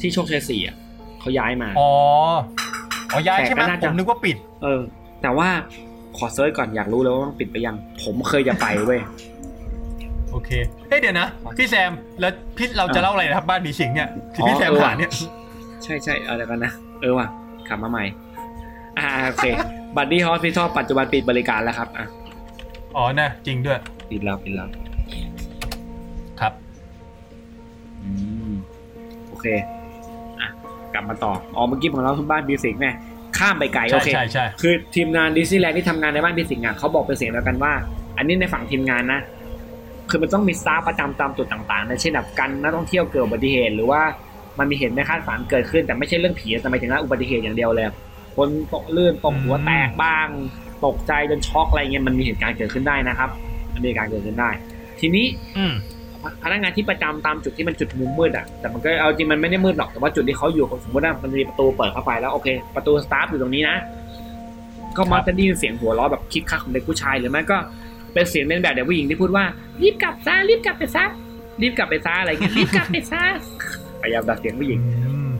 [0.00, 0.76] ที่โชคชัยสี่อะ
[1.20, 1.90] เขาย้ายมา อ๋อ
[3.12, 4.80] อ๋อ ย้ายใช่ไหมแต่ก็น่าผจะมนึกว่าปิด เออ
[5.22, 5.48] แต่ว่า
[6.16, 9.00] ขอเซิร์ชก่อนอยากรู้เลยว่ามันปิดไปยัง ผมเคยจะไปเว้ย
[10.32, 10.50] โอเค
[10.88, 15.10] เอ้ยเดี๋ยวนะ พี่แซมแล้วพี่เราจะเล่าอะไรนะครับบ้านผีสิงเนี่ยที่พี่แซมอ๋อเออผ่านเนี่ย
[15.82, 17.26] ใช่ใช่อะไรกันนะ เออว่ะ
[17.68, 18.04] กลับมาใหม่
[18.98, 19.46] อ่าโอเค
[19.96, 22.06] Buddy Hospital ปัจจุบันปิดบริการแล้วครับอะ
[22.96, 23.78] อ๋อนะจริงด้วย
[24.10, 24.68] ปิดแล้วปิดแล้ว
[26.40, 26.52] ครับ
[28.02, 28.10] อื
[28.50, 28.54] ม
[29.28, 29.46] โอเค
[30.40, 30.48] อะ
[30.94, 32.90] กลับมาต่ออ๋อเมื่อกี้ของเราที่บ้านผีสิงแม่
[33.38, 37.72] ข้ามไปไกลใช่โอเคใช่ใช่คือทีมงานดิสนีย์แลนด์ที่ทำงานในบ้านผีสิงอะเขาบอกเป็นเสียงเดียวกันว่า
[38.16, 39.20] อันนี้ในฝั่งทีมงานนะ
[40.10, 44.00] คือมันต้องมี staff ประจำตามจุดต่างๆนะเช่นแบบกันนักท่องเที่ยวเกิดอุบัติเหตุหรือว่า
[44.58, 47.84] มันมีเหตุไม่คาดฝันเกิดขึ้น แต่ไม่ใช่เรื่องผีแต่หมายถึงว่าอุบัติเหตุอย่างเดียวเลย
[48.36, 50.28] คนตกลื่นตกหัวแตกบ้าง
[50.84, 53.30] ตกใจจนช็อกอะไรเงี้ยมันมีเหตุการณ์เกิดขึ้นได้นะครับ
[53.72, 54.50] มันมีเหตุการณ์เกิดขึ้นได้
[55.00, 55.26] ทีนี้
[55.58, 55.74] อืม
[56.42, 63.76] พนักงานที่ประจำตามจุดที่มันจุดมุมมืดอะแต่มันก็เอาจริงมันไม่ได้มืดหรอกแต่ว่าจุดที่เขาอยู่สมมติว่ามันมีประตูเปิดเข้าไปแล้วโอเค ประตูสตาฟอยู่ตรงนี้นะ
[64.96, 67.56] ก็มักจะได้ยินเสียงหัวเราะแบบคิกคักของเด็กผู้ชายหรือไม่ก็
[68.16, 69.44] เป็นเสียงเป็นแบบเด็กผู้หญิงที่พูดว่า
[69.82, 71.04] รีบกลับซะรีบกลับไปซะ
[71.62, 73.22] รีบกลับไปซะอะไรเงี้ยรีบกลับไปซะ
[74.02, 75.30] พยายามดัดเสียงผู้หญิงอืม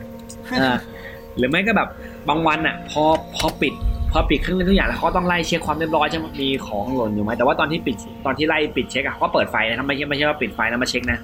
[0.59, 0.77] เออ
[1.37, 1.89] หรือไม่ก็แบบ
[2.29, 3.03] บางวันอะ พอ
[3.35, 3.73] พอปิด
[4.11, 11.19] พอปิดเครื่องเล่นทุกอย่างแล้วเขาก็ต้องไล่เช็คความเรียบร้อยใช่ไหมมีของหล่นอยู่ไหมแต่ว่าตอนที่ปิดตอนที่ไล่ปิดเช็คอะเขาก็เปิดไฟนะครับไม่ใช่ไม่ใช่ว่าปิดไฟแล้วมาเช็คนะ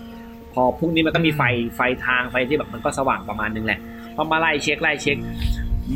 [0.53, 1.41] พอพรุ่งนี้มันก็มีไฟ
[1.75, 3.79] ไฟทางไฟที่แบบมันก็สว่างประมาณนึงแหละ
[4.15, 5.17] พอมาไล่เช็คไล่เช็ค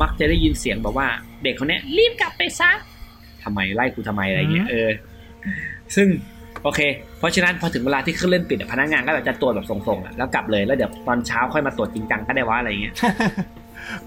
[0.01, 1.07] มักจะได้ยินเสียงแบบว่า
[1.43, 2.71] เด็กคนเนี้ยรีบกลับไปซะ
[3.43, 4.89] ทำไมไล่กูทำไมอะไรเงี้ยเออ
[5.95, 6.07] ซึ่ง
[6.63, 6.79] โอเค
[7.19, 12.93] เพราะฉะนั้นพอถึงเวลาที่เครื่องเล่นปิดอะพนักงานก็แบบจะตรวจแบบส่งๆอะแล้วกลับเลยแล้วเดี๋ยวตอนเช้าค่อยมาตรวจจริงจังก็ได้ว่าอะไรเงี้ย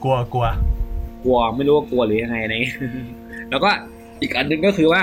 [0.03, 0.47] กลัวกลัว
[1.25, 2.77] กลัวไม่รู้ว่ากลัวหรือยังไงอะไรเงี้ย
[3.51, 3.71] แล้วก็
[4.21, 5.03] อีกอันหนึงก็คือว่า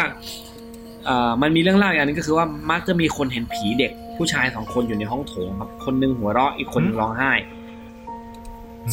[1.06, 7.32] เอ่อมันมีเรื่องเล่าอีกอันหนึงก็คือว่ามักจะมีคนเห็นผีเด็ก ผู้ชายสองคนอยู่ในห้องโถงครับ คนหนึงหัวเราะอีกคนหนึงร้องไห้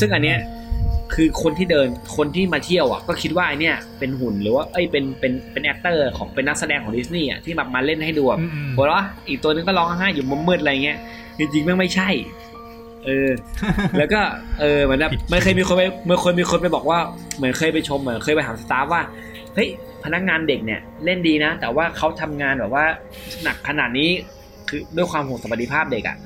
[0.00, 0.38] ซึ่งอันเนี้ย
[1.14, 10.99] คือคนที่เดินคนที่มาเที่ยวอะก็คิดว่าไอเนี้ยเป็นหุ่นหรือว่าเอ้ยเป็นเป็นเป็น actor ของเป็นนักแสดงของดิสนีย์อะที่แบบมาเล่นให้ดูแบบอืมอืมหัวเราะอีกตัวนึงก็ร้องไห้อยู่มุมมืดอะไรเงี้ย
[11.38, 12.09] จริงๆแม่งไม่ใช่
[13.07, 13.31] เออ
[13.99, 14.20] แล้วก็
[14.61, 16.99] เออเหมือนแบบผิดมันเคยมีคนไปเมื่อคนมีคนไปบอกว่า
[17.37, 19.03] เหมือนเคยไปชมเหมือนเคยไปถาม staff ว่า
[19.55, 19.68] เฮ้ย
[20.05, 22.85] พนักงานเด็กเนี่ยเล่นดีนะ แต่ว่าเขาทำงานแบบว่า
[23.42, 24.11] หนักขนาดนี้
[24.68, 26.16] คือด้วยความห่วงสวัสดิภาพเด็กอะ่ะ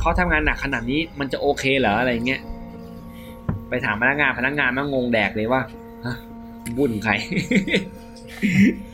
[0.00, 2.40] เขาทำงานหนักขนาดนี้มันจะโอเคเหรออะไรเงี้ย
[3.70, 5.60] ไปถามพนักงานพนักงานมันงงแดกเลยว่า
[6.06, 6.16] ฮะ
[6.76, 7.12] บุญใคร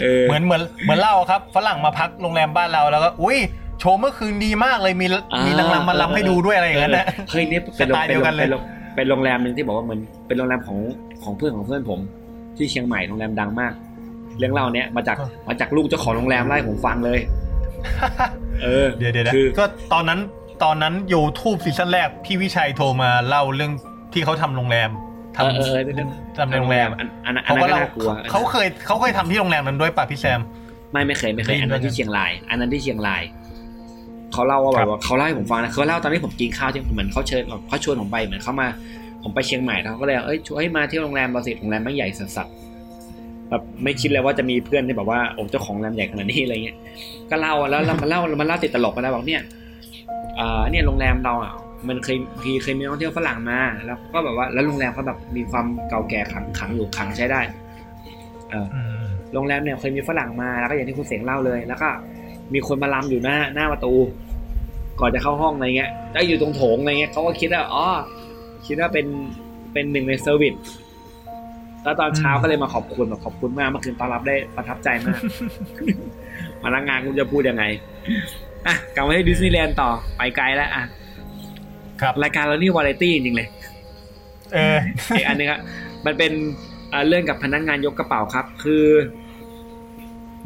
[0.01, 3.39] เออเหมือนเหมือนเหมือนเล่าครับฝรั่งมาพักโรงแรมบ้านเราแล้วก็อุ้ย
[3.81, 5.07] โชว์เมื่อคืนดีมากเลยมี
[5.47, 8.63] มีนางรำมาลำให้ดูด้วยอะไรอย่างนั้นนะเฮ้ยนี่เป็นสไตล์เดียวกันเลยป็โรง
[8.97, 10.79] เป็นโรงแรมหนึ่งที่บอกว่าเหมือนเป็นโรงแรมของ
[11.25, 12.01] ของเพื่อนของเพื่อนผม
[12.57, 13.73] ที่เชียงใหม่โรงแรมดังมาก
[14.39, 15.17] เรื่องเล่าเนี้ยมาจาก
[15.49, 17.19] มาจากลูกเจ้าของโรงแรมไล่ผมฟังเลย
[18.63, 20.21] เออเดี๋ยวเดี๋ยวนะคือก็ตอนนั้น
[20.65, 23.73] ตอนนั้น YouTube season แรกพี่วิชัยโทรมาเล่าเรื่อง
[24.15, 24.91] ที่เขาทำโรงแรม
[25.37, 30.41] ทเออเออเออำทำในโรงแรมอันอันอันเขานั้นก็ก็เล่าน่ากลัวเขาเคยเขาเคยทำที่โรงแรมนั้นด้วยป่ะพี่แซม
[30.93, 33.23] ไม่ไม่เคยไม่เคยได้ยินอันนั้นด้วยที่เชียงราย อันนั้นที่เชียงราย
[34.33, 38.67] เขาเล่าว่าคแบรับบว่าเขาเล่าให้ผมฟังนะเขาเล่าตอนที่ผมกินข้าวที่เหมือนเขาเชิญเขาชวนผมไปเหมือนเขามา
[39.23, 46.77] ผมไปเชียงใหม่แล้วเขาก็เลยเอ้ยช่วยมาเที่ยวโรงแรมเราสิโรงแรมไม่งใหญ่สัสๆแบบไม่คิดเลยว่าจะมีเพื่อนที่แบบว่าโอ้เจ้าของโรงแรมใหญ่ขนาดนี้อะไรเงี้ย
[47.31, 49.43] ก็เล่าแล้วแล้วมันเล่ามันเล่าติดตลกมาแล้วบอกเนี่ย
[50.37, 51.53] เอ่อเนี่ยโรงแรมเราอะ
[51.89, 57.41] มันเคยเคยเคยมีนักท่องเที่ยวฝรั่งมา แล้วก็แบบว่าแล้วโรงแรมเขาแบบมีความเก่าแก่ขลังขลังอยู่ขลังใช้ได้
[58.51, 61.89] เอออืมโรงแรมเนี่ยเคยมีฝรั่งมาแล้วก็อย่างที่คุณเสียงเล่าเลย แล้วก็
[62.55, 63.95] มีคนมารำอยู่หน้าหน้าประตู
[65.01, 67.87] ก่อนจะเข้าห้องอะไรเงี้ยแล้วอยู่ตรงโถงอะไรเงี้ยเขาก็คิดว่าอ๋อ
[68.67, 69.07] คิดว่าเป็น
[69.73, 70.55] เป็นหนึ่งใน service
[71.85, 75.21] แล้วตอนเช้าก็เลยมาขอบคุณแบบขอบคุณมากเมื่อคืนต้อนรับได้ประทับใจมาก
[76.63, 77.65] พนักงานคุณจะพูดยังไง
[78.67, 81.04] อะกลับมาที่ดิสนีย์แลนด์ต่อไปไกลแล้วอะค
[82.07, 83.49] รับรายการเรานี่วาไรตี้จริงๆเลย
[84.55, 84.77] เออ
[85.17, 85.61] อีกอันหนึงครับ
[86.07, 86.33] มันเป็น
[86.91, 88.87] เอ่อเรื่องกับพนักงานยกกระเป๋าครับ คือ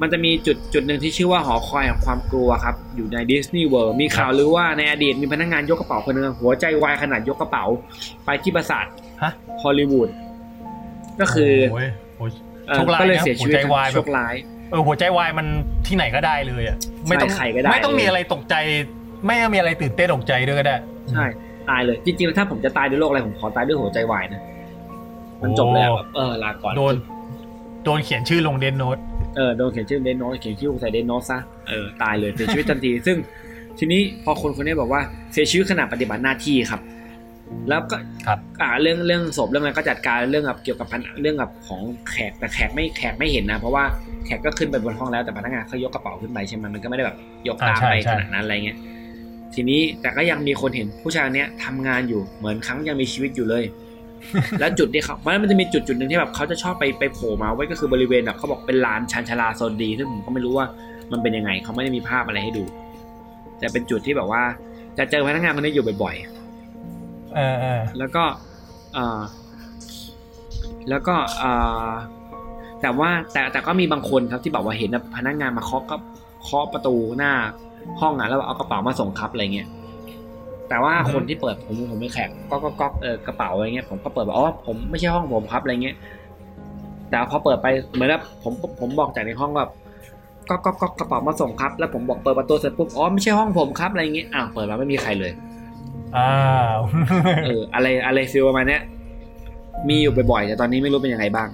[0.02, 7.64] มันจะมีจุดจุดหนึ่งที่ชื่อว่าหอคอยแห่งความกลัวครับ อยู่ใน Disney World มีข่าวหรือว่าในอดีตมีพนักงานยกกระเป๋าคนหนึ่งหัวใจวายขณะยกกระเป๋า
[8.24, 8.86] ไปที่ปราสาท
[9.22, 9.32] ฮะ
[9.62, 10.08] ฮอลลีวูด
[11.20, 12.30] ก็คือโอ้ยโอ้ย
[12.68, 14.34] เอ่อโชคร้ายก็เลยนะเสียชีวิตหัวใจวายแบบโชคร้าย
[14.70, 15.46] เออหัวใจวายมัน
[15.86, 16.76] ที่ไหนก็ได้เลยอะ
[17.08, 18.54] ไม่ต้องใครก็ได้ไม่ต้องเลยมีอะไรตกใจ
[19.26, 20.76] ไม่ต้องมีอะไรตื่นเต้นตกใจด้วยก็ได้
[21.12, 21.26] ใช่
[21.70, 24.42] ตายเลย จริงๆ ถ้าผมจะตายด้วยโรคอะไรผมขอตายด้วยหัวใจวายนะ
[25.42, 26.94] มันจบแล้วแบบเออลาก่อน โดน
[27.84, 28.98] โดนเขียนชื่อลงเดนโนต
[29.36, 31.38] เออโดนเขียนชื่อเดนโนตเขียนชื่อใส่เดนโนตซะ
[31.68, 33.16] เออตายเลยเสียชีวิตทันที ซึ่ง
[33.78, 35.00] ทีนี้พอคนคนนี้บอกว่า
[35.32, 36.80] เสียชีวิตขณะปฏิบัติหน้าที่ครับ
[37.68, 37.96] แล้วก็
[38.26, 43.84] ครับอ่าเรื่องเรื่องศพเรื่องอะไรก็จัดการเรื่องกับเกี่ยวกับพันเรื่องกับของแขกแต่แขกไม่แขกไม่เห็นนะ เพราะว่า
[44.24, 47.16] แขกก็ขึ้นไปบนห้องแล้วแต่พนักงานเขายกกระเป๋าขึ้นไปใช่ไหมมันก็ไม่ได้แบบ
[47.48, 48.78] ยกตามอ่าใช่ไปใช่ขนาดนั้นอะไรเงี้ย
[49.54, 53.64] ทีนี้แต่ก็ยังมีคนเห็นผู้ชายคนเนี้ยทำงานอยู่เหมือนครั้งยังมีชีวิตอยู่เลย
[54.60, 60.66] แล้วจุดที่เขาเพราะฉะนั้นมันจะมีจุดจุดหนึ่งที่แบบเขาจะชอบไปไปโผล่มาไว้ก็คือบริเวณแบบเขาบอกเป็นลานชันชาลาโซนดีซึ่งผมก็ไม่รู้ว่า
[61.12, 62.64] มันเป็นยังไงเขาไม่ได้มีภาพอะไรให้ดู
[63.58, 64.42] แต่เป็นจุดที่แบบว่า
[64.98, 68.24] จะเจอพนักงานคนนี้อยู่บ่อยๆเออเออแล้วก็
[68.94, 69.20] เอ่อ
[70.88, 71.52] แล้วก็เอ่
[71.88, 71.90] อ
[72.82, 75.96] แต่ว่าแต่แต่ก็มีบางคนครับที่แบบว่าเห็นพนักงานมาเคาะก็
[76.42, 77.32] เคาะประตูหน้า
[78.00, 79.68] ห้องอะแล้วเอากระเป๋ามาส่งครับอะไรเงี้ย
[80.68, 85.96] แต่ว่าคนที่เปิดผมผมไม่แขกก็ก็ก็เออกระเป๋าอะไรเงี้ยผมก็เปิดบอกอ๋อผมไม่ใช่ห้องผมครับอะไรเงี้ย
[87.10, 89.70] แต่พอเปิดไปเหมือนแบบผมผมบอกจากในห้องแบบ
[90.48, 95.32] ก็ก็ก็กระเป๋ามาส่งครับ แล้วผมบอกเปิดประตูเสร็จปุ๊บอ๋อไม่ใช่ห้องผมครับอะไรเงี้ยอ้าวเปิดมาไม่มีใครเลย
[96.16, 96.30] อ้า
[96.76, 96.78] ว
[97.44, 98.82] เอออะไรอะไรฟิลประมาณเนี้ย
[99.88, 101.48] มีอยู่บ่อยๆแต่ตอนนี้ไม่รู้เป็นยังไงบ้าง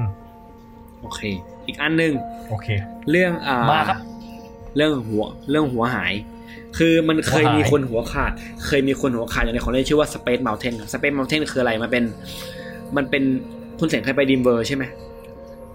[0.00, 0.02] ม
[1.00, 1.20] โอเค
[1.66, 2.12] อีกอันหนึ่ง
[2.48, 2.68] โอเค
[3.10, 3.98] เรื่องอ่ามาครับ
[4.76, 6.12] เรื่องหัวเรื่องหัวหาย
[6.78, 8.32] คือมันเคยหัวหายมีคนหัวขาด
[8.66, 12.04] เคยมีคนหัวขาดอยู่ในของเล่นชื่อว่า Space Mountain Space Mountain คืออะไรมันเป็น
[12.96, 13.22] มันเป็น
[13.78, 14.84] คุณเสงเคยไปดิมเวอร์ใช่ไหม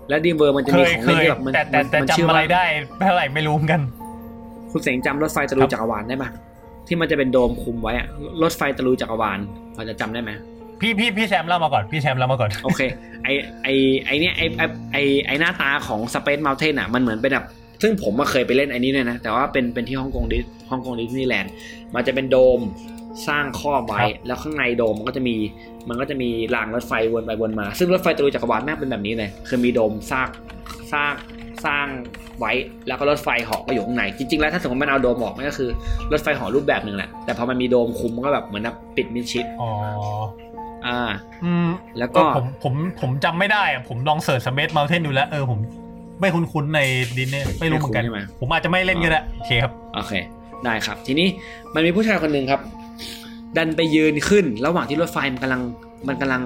[0.09, 2.65] แล้วดิมเวอร์มันจะเคมียของเคเล่นยที่แบบมันแต่แต่แต่มันชื่อจำอะไรว่าได้
[2.99, 3.81] เท่าไหร่ไม่รู้เหมือนกัน
[4.71, 6.29] คุณเสงจำรถไฟตะลุครัยบจักรวาลได้ปะ
[6.87, 8.07] ที่มันจะเป็นโดมคุมไว้อะ
[8.41, 9.39] รถไฟตะลุยจักรวาล
[9.75, 10.31] พอจะจำได้ไหม
[10.81, 12.81] พี่พี่พี่แซมเล่ามาก่อนพี่แซมเล่ามาก่อนโอเค
[13.23, 13.29] ไอ
[13.63, 13.67] ไอ
[14.05, 17.45] ไอเนี้ยไอไอไอไอหน้าตาของ Space Mountain อะมันเหมือนเป็นแบบ
[17.83, 20.39] ซึ่งผมมาเคยไปเล่นไอ้นี้เนี่ยนะ แต่ว่าเป็นเป็นที่ฮ่องกงดิ
[20.71, 21.53] ฮ่องกงดิสนีย์แลนด์
[21.95, 22.59] มันจะเป็นโดม
[23.27, 25.35] สร้างครอบไว้ครับแล้วข้างในโดมมันก็จะมี
[25.89, 30.27] มันก็จะมีรางรถไฟวนไปวนมา ซึ่งรถไฟตะลุยจักรวาลแม่งเป็นแบบนี้เลยคือมีโดมสร้าง
[30.93, 31.13] สร้าง
[31.65, 31.87] สร้าง
[32.39, 32.51] ไว้
[32.87, 35.69] แล้วก็รถไฟเหาะก็อยู่ข้างในจริงๆแล้วถ้าสมมติมันเอาโดมออกมันก็คือ
[36.11, 39.71] รถไฟเหาะรูปแบบหนึ่งแหละแต่พอมันมีโดมคุมมันก็แบบเหมือนแบบปิดมิดชิดอ๋อ
[40.87, 40.99] อ่า
[41.43, 41.67] อืม
[41.99, 45.59] แล้วก็ก็ผมผมผมจำไม่ได้อะผมลองเสิร์ชสเมธเมลเทนดูแล้วเออผม
[46.23, 46.79] ไม่คุ้นๆใน
[47.17, 50.13] ดินเนี่ยไม่รู้เหมือนกันไม่คุ้นใช่ไหมผมอาจจะไม่เล่นก็ได้โอเคครับโอเค
[50.65, 51.27] ได้ครับ ทีนี้
[51.73, 52.61] มันมีผู้ชายคนหนึ่งครับ
[53.57, 55.61] ดันไปยืนขึ้น ระหว่างที่รถไฟมันกำลัง
[56.07, 56.41] มันกำลัง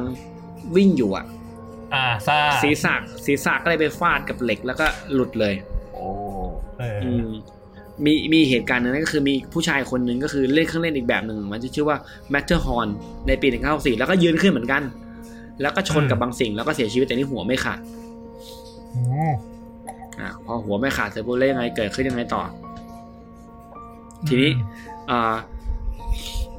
[0.76, 1.26] วิ่งอยู่อะ
[1.94, 2.94] อ่าซ่าศีรษะ
[3.26, 5.54] ศีรษะก็เลยไปฟาดกับเหล็กแล้วก็หลุดเลย
[5.94, 6.08] โอ้
[6.80, 7.28] เอออืม
[8.06, 11.98] มีมีเหตุการณ์หนึงนั่นก็คือมีผู้ชายคนหนึ่งก็คือเล่นเครื่องเล่นอีกแบบหนึ่งมันจะชื่อว่า
[12.34, 12.88] Matterhorn
[13.28, 14.84] ในปี 1964 แล้วก็ยืนขึ้นเหมือนกัน
[15.62, 17.80] แล้วก็ชนกับบางสิ่งแล้วก็เสียชีวิตแต่นี่หัวไม่ขาด
[20.20, 22.42] อืมอ่าพอหัวไม่ขาดเสร็จปุ๊บแล้วยังไงเกิดขึ้นยังไงต่อ
[24.28, 24.52] ทีนี้
[25.12, 25.36] อ่า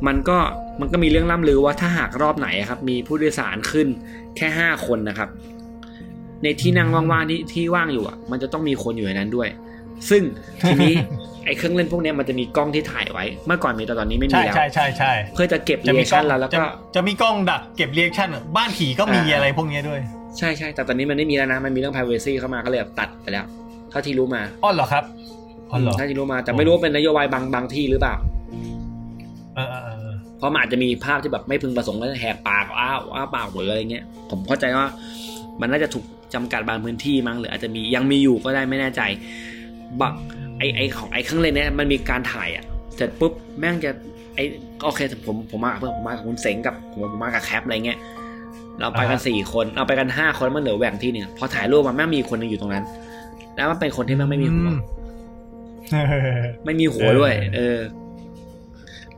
[0.07, 0.39] มันก็
[0.81, 3.89] มันก็มีเรื่องล่ำลือว่าถ้าหากรอบไหนอะครับ มีผู้โดยสารขึ้น
[4.37, 5.29] แค่ห้าคนนะครับ
[6.43, 9.49] ในที่นั่งว่างๆที่ที่ว่างอยู่อะ มันจะต้องมีคนอยู่ในนั้นด้วย
[10.11, 10.23] ซึ่ง
[10.69, 10.93] ทีนี้
[11.45, 20.01] ไอ้เครื่องเล่นพวกเนี้ยมันจะมีกล้องที่ถ่ายไว้ เมื่อก่อนมีแต่ตอนนี้ไม่มีใช่แล้วใช่ใช่ใช่เพื่อจะเก็บจะเรีมียกล้ชั่องนเราแล้วจะก็จะมีกล้องดักเก็บเรียกชั่นบ้านผีก็มีอ่าอะไรพวกเนี้ยด้วย
[20.39, 23.47] ใช่ใช่แต่ตอนนี้มันไม่มีแล้วนะ มันมีเรื่อง privacy เข้ามาก็เลยแบบตัดไปแล้ว
[23.91, 25.05] เท่าที่รู้มาอ๋อเหรอครับ
[25.71, 28.15] อ๋อเหรอเท่าที่รู้มาแต่ไม่รู้ว่าเป็นนโยบายบางบางที่หรือเปล่า
[29.55, 34.87] เออเออเออเพราะมันอาจจะมีภาพที่แบบไม่พึงประสงค์แล้วแหกปากอ้าวอ้าปากหรืออะไรเงี้ยผมเข้าใจว่า
[35.61, 36.05] มันน่าจะถูก
[36.35, 39.03] จำกัดบางพื้นที่มั้งหรืออาจจะมียังมีอยู่ก็ได้ไม่แน่ใจ
[40.01, 40.15] บัก
[40.59, 42.65] ไอไอของไอเครื่องเล่นเนี้ยมันมีการถ่ายอะ
[42.97, 43.91] เสร็จปุ๊บแม่งจะ
[44.35, 44.41] ไอ
[44.85, 47.99] โอเคผมผมมากับเพื่อนผมมากับคุณเสงกับผมผมมากับแคปอะไรเงี้ย
[48.81, 52.85] เราไปกันสี่คนเราไปกันห้าคนมันเหลือแหว่งที่หนึ่งพอถ่ายรูปมาแม่งมีคนหนึงอยู่ตรงนั้น
[53.57, 54.71] แล้วมันเป็นคนที่แม่งไม่มีหัว
[56.65, 57.79] ไม่มีหัวด้วย เออ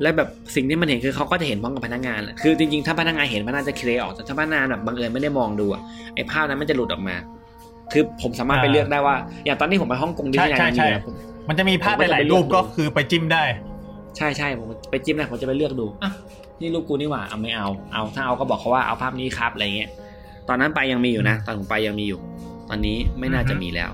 [0.03, 5.81] และแบบสิ่งที่มันเห็นคือเขาก็จะเห็นพร้อมกับพนักงานแหละคือจริงๆถ้าพนักงานเห็นมันน่าจะเคลียร์ออกแต่ถ้าพนักงานแบบบังเอิญไม่ได้มองดูอะ
[6.15, 7.17] ไอ้ภาพนั้นมันจะหลุดออกมา
[7.93, 11.15] คือผมสามารถไปอ่าเลือกได้ว่า อย่างตอนนี้ผมไปฮ่องกงดิสใช่นีย์แลนด์ใช่มีใช่นะผม
[11.49, 13.45] มันจะมีภาพผมก็จะหลายไปๆรูปเลือกดูก็คือไปจิ้มได้
[14.17, 16.11] ใช่ใช่ผมไปจิ้มนะผมจะไปเลือกดูอะ
[16.61, 19.91] นี่รูปกูนี่หว่าเอาไม่เอา เอาถ้าเอาก็บอกเขาว่าเอาภาพนี้ครับอะไรเงี้ย
[20.49, 22.21] ตอนนั้นไปยังมีอยู่นะ ตอนผมไปยังมีอยู่
[22.69, 23.91] ตอนนี้ไม่น่าจะมีแล้ว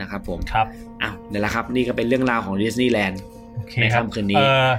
[0.00, 0.66] นะครับผมครับ
[1.02, 3.20] อ้าวนี่แหละครับ นี่ก็เป็นเรื่องราวของดิสนีย์แลนด์
[3.54, 4.70] โอเคในครับค่ำคืนนี้เออ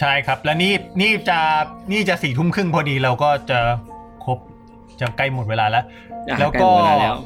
[0.00, 1.38] ใช่ครับ และนี่นี่จะ
[1.92, 3.58] นี่จะสี่ทุ่มครึ่งพอดีเราก็จะ
[4.24, 4.38] ครบ
[5.00, 5.84] จะใกล้หมดเวลาแล้ว
[6.28, 7.16] อะแล้วก็ใล้หมดเวลาแล้ว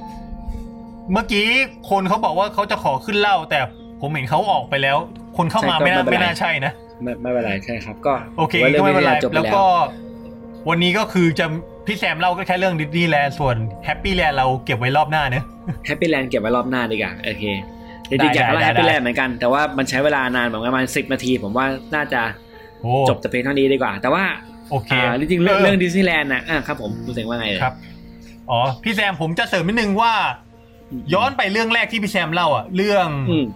[1.12, 1.46] เมื่อกี้
[1.90, 3.60] คนเขาบอกว่าเขาจะขอขึ้นเหล่า แต่
[4.00, 4.96] ผมเห็นเขาออกไปแล้ว
[5.36, 6.72] คนเข้ามาไม่น่าไม่น่าใช่นะ
[7.02, 9.64] ไม่ไม่เป็นไรใช่ครับ ก็โอเคถือว่าก็ไม่เป็นไรจบไปแล้วแล้วก็
[10.68, 11.46] วันนี้ก็คือจะ
[11.86, 15.44] พี่แซมเล่าก็แค่เรื่องดิสนีย์แลนด์ส่วน Happy Land เราเก็บไว้รอบหน้าเนอะ
[15.86, 17.44] Happy Land เก็บไว้รอบหน้าดีกว่าโอเค
[18.10, 22.20] จได้ริงๆอยากเล่าได้แฮปปี้ได้แลนด์เหมือนกัน แต่ว่ามันใช้เวลานานแบบประมาณสิบนาที ผมว่าน่าจะ
[22.82, 24.24] โอ้จบแต่เพียงเท่านี้ดีกว่า แต่ว่า
[24.70, 27.74] โอเคอ่าจริงๆเรื่องเรื่องดิสนีย์แลนด์นะอ่าครับผมคุณเสงว่าไงเลยครับ
[28.50, 30.12] อ๋อพี่แซมผมจะเสริมนิดนึงว่า
[31.14, 33.46] ย้อนไปเรื่องแรกที่พี่แซมเล่าอะเรื่องอืม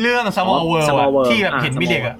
[0.00, 2.16] เรื่อง Small อ๋อ World Small อะ World ที่แบบอ่าเห็นมี Small เด็กอะ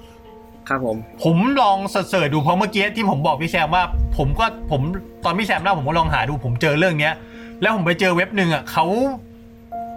[0.69, 3.83] ครับผม ผมลองเสิร์ชๆดูเพราะเมื่อกี้ที่ผมบอกพี่แซมว่า
[4.17, 4.81] ผมก็ผม
[5.25, 7.15] ตอนพี่แซมเล่าผมก็ลองหาดู ผมเจอเรื่องเนี้ย
[7.61, 8.87] แล้วผมไปเจอเว็บหนึ่งอะเขา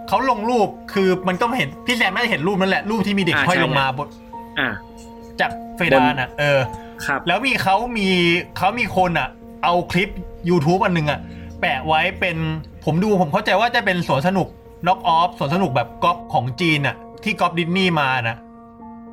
[0.08, 4.08] เขาลงรูปคือมันก็เห็นพี่แซมน่าจะเห็นรูปนั่นแหละรูปที่มีเด็กอ่าห้อยใช่ลงมาบน
[4.58, 4.68] อ่า
[5.40, 6.60] จากเฟดานอะ เออ
[7.06, 8.08] ครับ แล้วมีเขามี
[8.56, 9.28] เขามีคนอะ
[9.64, 10.08] เอาคลิป
[10.48, 11.20] YouTube อันหนึ่งอะ
[11.60, 12.36] แปะไว้เป็น
[12.84, 14.48] ผมดูผมเข้าใจว่าจะเป็นสวนสนุก
[14.86, 18.36] knock-off สวนสนุกแบบก๊อปของจีนอะ ที่ก๊อปดิสนีย์มานะ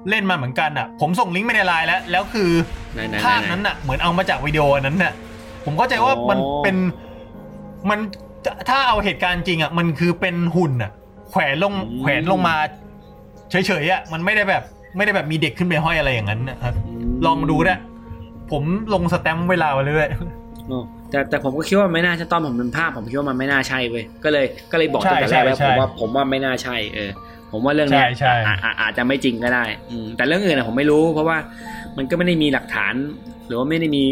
[0.10, 2.50] เล่นมาเหมือนกันอะ ผมส่งลิงก์ไปในไลน์แล้ว แล้วคือ
[2.94, 5.14] ไหนๆๆๆภาพนั้นอะ เหมือนเอามาจากวิดีโออันนั้นน่ะ
[5.66, 6.76] ผมเข้าใจว่าอ๋อมันเป็น
[7.90, 8.00] มัน
[8.70, 10.92] ถ้าเอาเหตุการณ์จริงอะ มันคือเป็นหุ่นอะ
[11.30, 12.56] แขวนลงแขวนลงมา
[13.52, 14.64] เฉยๆอะมันไม่ได้แบบ
[14.98, 16.74] ไม่ได้แบบมีเด็กขึ้นไปห้อยอะไรอย่างนั้นนะครับ
[17.26, 17.76] ลองมาดูได้
[18.52, 20.10] ผมลงสแตมป์เวลาไปเรื่อย
[20.72, 27.12] อ๋อแต่แต่ผมก็คิดว่าไม่น่าจะต้อมผมเป็นภาพ ผมคิดว่ามันไม่น่าใช่เว้ยก็เลยก็เลยบอกตั้งแต่แรกแล้วใช่ผมใช่ว่าผมว่าไม่น่าใช่เออ
[27.52, 31.38] ผมว่าเรื่องเนี้ยใช่ใช่อะอะอาจจะไม่จริงก็ได้ อืมแต่เรื่องอื่นนะผมไม่รู้ เพราะว่า
[31.98, 32.94] มันก็ไม่ได้มีหลักฐาน
[33.48, 34.04] หรือว่าไม่ได้มี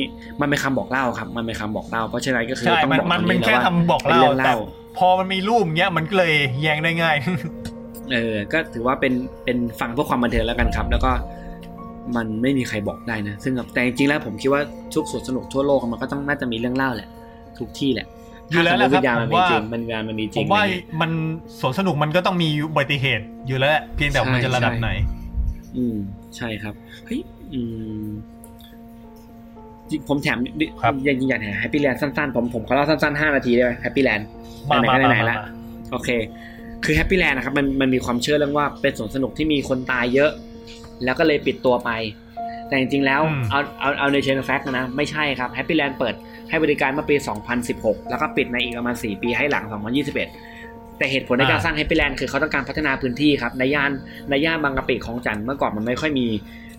[0.41, 4.57] มันเป็นคำบอกเล่าครับ มันเป็นคำบอกเล่าเพราะฉะนั้นก็คือใช่ต้องมันบอกมันตรงเป็นนี้แค่แล้วว่าคำบอกเป็นเล่าเรื่องแต่เล่า
[4.97, 7.15] พอมันมีรูปเงี้ยมันก็เลยแยงได้ง่าย
[8.13, 9.13] เออ ก็ถือว่าเป็น
[9.43, 11.11] เป็นฟังเพื่อความบันเทิงแล้วกันครับ แล้วก็
[12.15, 14.61] มันไม่มีใครบอกได้นะ ซึ่งแต่จริงๆแล้วผมคิดว่า
[14.93, 17.09] ทุกสวนสนุกทั่วโลกมันก็ต้องน่าจะมีเรื่องเล่าแหละ
[17.59, 18.07] ทุกที่แหละ
[18.51, 21.11] อยู่แล้วแหละครับถ้าสมมติวิญญาณมันผมมีว่าจริงมันวิญญาณมันมีจผริงมว่าอะไรเงี้ยมัน
[21.59, 24.91] สวนสนุกมันก็ต้องมีอุบัติเหตุอยู่แล้วแหละเพียงแต่ว่ามันใช่จะระดับใช่ไหน
[25.77, 25.95] อืม
[26.37, 26.73] ใช่ครับ
[27.05, 27.21] เฮ้ย
[27.53, 27.61] อื
[28.05, 28.07] ม
[29.89, 34.27] จริงผมแถมดิครับยังอยากแถมแฮปปี้แลนด์สั้นๆผมผมขอเล่าสั้นๆห้านาทีได้ไหมแฮปปี้แลนด์
[34.69, 35.37] มาไหนๆมาก็มาไหนๆมาละ
[35.91, 36.09] โอเค
[36.83, 40.31] คือแฮปปี้แลนด์นะครับมันมันมีความเชื่อเรื่องว่าเป็นสวนสนุกที่มีคนตายเยอะ
[41.03, 41.89] แล้วก็เลยปิดตัวไป
[42.67, 46.15] แต่จริงๆแล้วอืมเอาเอาเอาในเชิง fact นะ ไม่ใช่ครับแฮปปี้แลนด์เปิด
[46.49, 47.15] ให้บริการเมื่อปี
[47.63, 53.91] 2016 แล้วก็ปิดในอีกประมาณ 4 ปีให้หลัง 2021 แต่เหตุผลในการสร้างแฮปปี้แลนด์คือเขาต้องการพัฒนาพื้นที่ครับ ในย่าน
[54.29, 56.27] ในย่านบางกะปิคลองจั่นเมื่อก่อนมันไม่ค่อยมี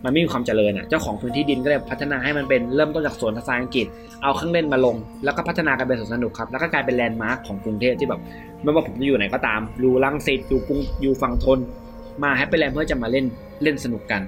[0.05, 3.87] มันไม่มีความเจริญอะ เจ้าของพื้นที่ดินก็เลยพัฒนาให้มันเป็นเริ่มต้นจากสวนภาษาอังกฤษ
[4.23, 8.21] เอาเครื่องเล่นมาลง แล้วก็พัฒนากันเป็นสวนสนุกครับ แล้วก็กลายเป็นแลนด์มาร์คของกรุงเทพที่แบบ
[8.63, 11.59] ไม่ว่าผมจะอยู่ไหนก็ตาม อยู่รังสิตอยู่กรุงอยู่ฝั่งธน
[12.23, 13.27] มาแฮปปี้แลนด์เพื่อจะมาเล่น
[13.63, 14.23] เล่นสนุกกัน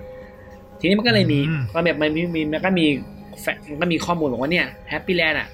[0.81, 2.87] ทีนี้มันก็เลยมีอืมระเบียบมันมีมีมันก็มี
[3.41, 5.49] แฟมันก็มีข้อมูลบอกว่าเนี่ยแฮปปี้แลนด์อะ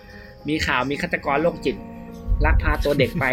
[0.49, 1.77] มีข่าวมีฆาตกรโรคจิต
[2.45, 3.27] ลักพาตัวเด็กไป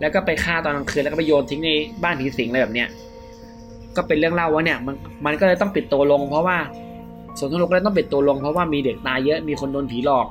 [0.00, 1.70] แล้วก็ไปฆ่าตอนกลางคืนแล้วก็ไปโยนทิ้งใน
[2.02, 2.88] บ้านผีสิงอะไรแบบเนี้ย
[3.96, 4.94] ก็เป็นเรื่องเล่าว่าเนี่ยมัน
[5.26, 6.58] มันก็เลยต้องปิดตัวลง เพราะว่า
[7.38, 10.26] สวนสนุกก็เลยต้องปิดตัวลง เพราะว่ามีเด็กตายเยอะมีคนโดนผีหลอก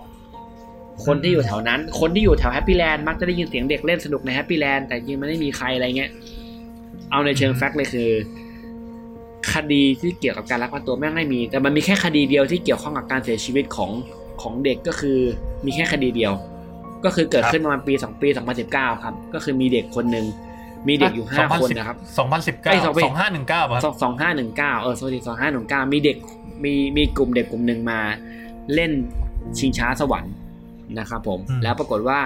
[1.05, 6.11] คนที่อยู่แถวนั้น คนที่อยู่แถวแฮปปี้แลนด์มักจะได้ยินเสียงเด็กเล่นสนุกในแฮปปี้แลนด์แต่จริงมันไม่มีใครอะไรเงี้ย
[7.11, 8.09] เอาในเชิง fact เลยคือ
[9.53, 13.91] คดีที่เกี่ยวกับการลักพาตัวแม่งไม่มี แต่มันมีแค่คดีเดียวที่เกี่ยวข้องกับการเสียชีวิตของ
[14.41, 15.17] ของเด็กก็คือ
[15.65, 16.33] มีแค่คดีเดียว
[17.05, 20.25] ก็คือเกิดครับขึ้นประมาณปีสองปีสองพันสิบเก้าครับ ก็คือมีเด็กคนหนึ่ง
[20.87, 26.17] มีเด็กอยู่ห้าคนนะครับสองพันสิบเอ้เก้ายสองพันสองห้าหนึ่งเก้าสองสองห้าหนึ่งเก้าเออสวัสดีสองห้าหนึ่งเก้ามีเด็ก
[26.63, 27.99] มีมีกลุ่มเด็กกลุ่มหนึ่งมา
[28.73, 28.91] เล่น
[29.57, 30.33] ชิงช้าสวรรค์
[30.99, 32.19] นะครับผม แล้วปรากฏว่า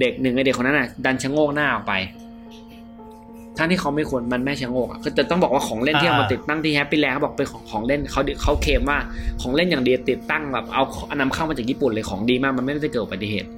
[0.00, 1.92] เด็กหนึ่งในเด็กคนนั้นน่ะดันชะโงกหน้าออกไป
[3.58, 8.98] ทั้งที่เขาไม่ควรมันไม่ชะโงกอะคือแต่ต้องบอกว่าของเล่นที่เอามาติดตั้งที่แฮปปี้แลนด์เขาบอกเป็นของของเล่นเขาเขาเคลมว่า
[9.42, 13.48] ของเล่นอย่างเดียวติดตั้งแบบเอาเอานำเข้ามาจากญี่ปุ่นเลยของดีมากมันไม่ได้เกิดอุบัติเหตุ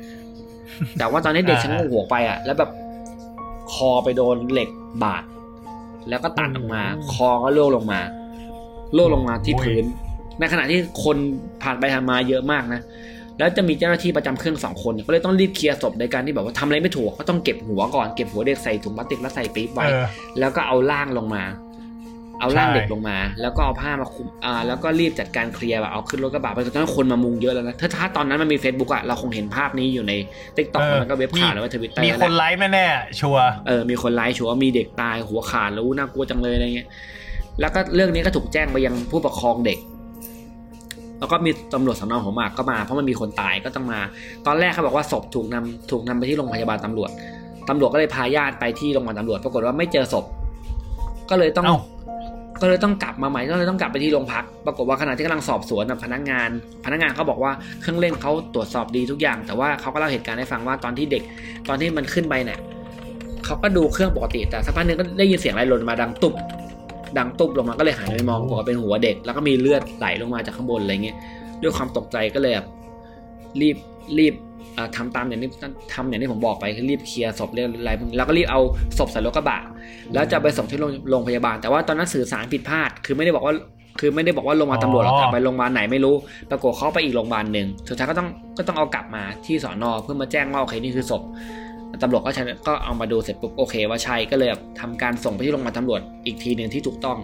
[0.98, 2.70] แต่ว่าตอนนี้เด็กชะโงกหัวไปอะ แล้วแบบ
[3.72, 4.70] คอไปโดนเหล็ก
[5.02, 5.24] บาด
[6.08, 6.82] แล้วก็ตัดออกมา
[7.12, 8.00] คอก็ล่วงลงมา
[8.96, 9.84] ล่วงลงมาที่พื้น
[10.38, 11.16] ในขณะที่คน
[11.62, 12.80] ผ่านไปผ่านมาเยอะมากนะ
[13.38, 20.06] แล้วจะมีเจ้าหน้าที่ประจำเครื่องสองคนก็เลยต้องรีบเคลียร์ศพในการที่แบบว่าทำอะไรไม่ถูกก็ต้องเก็บหัวก่อนเก็บหัวเด็กใส่ถุงพลาสติกแล้วใส่ปี๊บไว้เออ
[20.38, 21.44] แล้วก็เอาร่างลงมา
[22.40, 30.12] เอาร่างใช่เด็กลงมา แล้วก็เอาผ้ามาคลุมอ่าแล้วก็รีบจัดการเคลียร์แบบเอาขึ้นรถกระบะไปตอนนั้นคนมามุงเยอะแล้วนะถ้าถ้าตอนนั้นมันมี Facebook อะเราคงเห็นภาพนี้อยู่ใน
[30.56, 36.88] TikTok เออแล้วก็เว็บข่าวแล้วก็ทวิตเตอร์มีคนไลฟ์แน่ๆชัวร์เออมีคนไลฟ์ชัวร์ว่ามีเด็กตายหัวขาดแล้วอู้น่ากลัวจังเลยอะไรเงี้ย
[37.60, 39.78] แล้วก็เรื่องนี้ก็ถูกแจ้งไปยังผู้ปกครองเด็ก
[41.18, 44.00] แล้วก็มีตำรวจสำนักหัวหมากก็มา เพราะมันมีคนตายก็ต้องมา
[44.46, 47.10] ตอนแรกเขาบอกว่าศพถูกนำถูกนำไปที่โรงพยาบาลตำรวจ
[47.68, 50.24] ตำรวจก็เลยพาญาติไปที่โรงพยาบาลตำรวจ ปรากฏว่าไม่เจอศพ
[51.30, 51.78] ก็เลยต้องเอ้า
[52.60, 56.48] ก็เลยต้องกลับมาใหม่ก็เลยต้องกลับไปที่โรงพัก ปรากฏว่าขณะที่กำลังสอบสวนกับพนักงาน
[56.84, 61.22] พนักงานเขาบอกว่าเครื่องเล่นเขาตรวจสอบดีทุกอย่าง แต่ว่าเขาก็เล่าเหตุการณ์ให้ฟังว่าตอนที่เด็ก
[61.68, 62.58] ตอนที่มันขึ้นไปเนี่ย
[63.44, 66.34] เขาก็ดูเครื่องปกติ แต่สักพักหนึงก็ได้ยินเสียงอะไรหล่นมาดังตุบ
[67.18, 71.16] ดังตุบลงมาก็เลยหันไปมองบอกว่าเป็นหัวเด็ก แล้วก็มีเลือดไหลลงมาจากข้างบนอะไรเงี้ย
[71.62, 72.66] ด้วยความตกใจก็เลยแบบ
[73.60, 73.76] รีบ
[74.18, 74.34] รีบ
[74.76, 75.50] อ่าทำตามอย่างที่
[75.94, 78.60] ทำอย่างที่ผมบอกไปคือรีบเคลียร์ศพเรื่องอะไรพวกนี้แล้วก็รีบเอา
[78.98, 79.58] ศพใส่รถกระบะ
[80.14, 83.54] แล้วจะไปส่งที่โรงโรงพยาบาล แต่ว่าตอนนั้นสื่อสารผิดพลาด คือไม่ได้บอกว่า
[84.00, 86.14] คือไม่ได้บอกว่าโรงพยาบาลตำรวจหรอกอ๋อแต่ไปโรงพยาบาลไหนไม่รู้
[86.50, 91.22] ปรากฏเขาไปอีกโรงพยาบาลหนึ่งสุดท้ายก็ต้องก็ต้องเอากลับมาที่สอนอเพื่อมาแจ้งว่าโอเคนี่คือศพ
[92.02, 97.18] ตำรวจก็ชันก็เอามาดูเสร็จปุ๊บโอเค ว่าใช่ก็เลยแบบทำการส่งไปที่โรงพยาบาลตำรวจอีกทีหนึ่งที่ถูกต้อง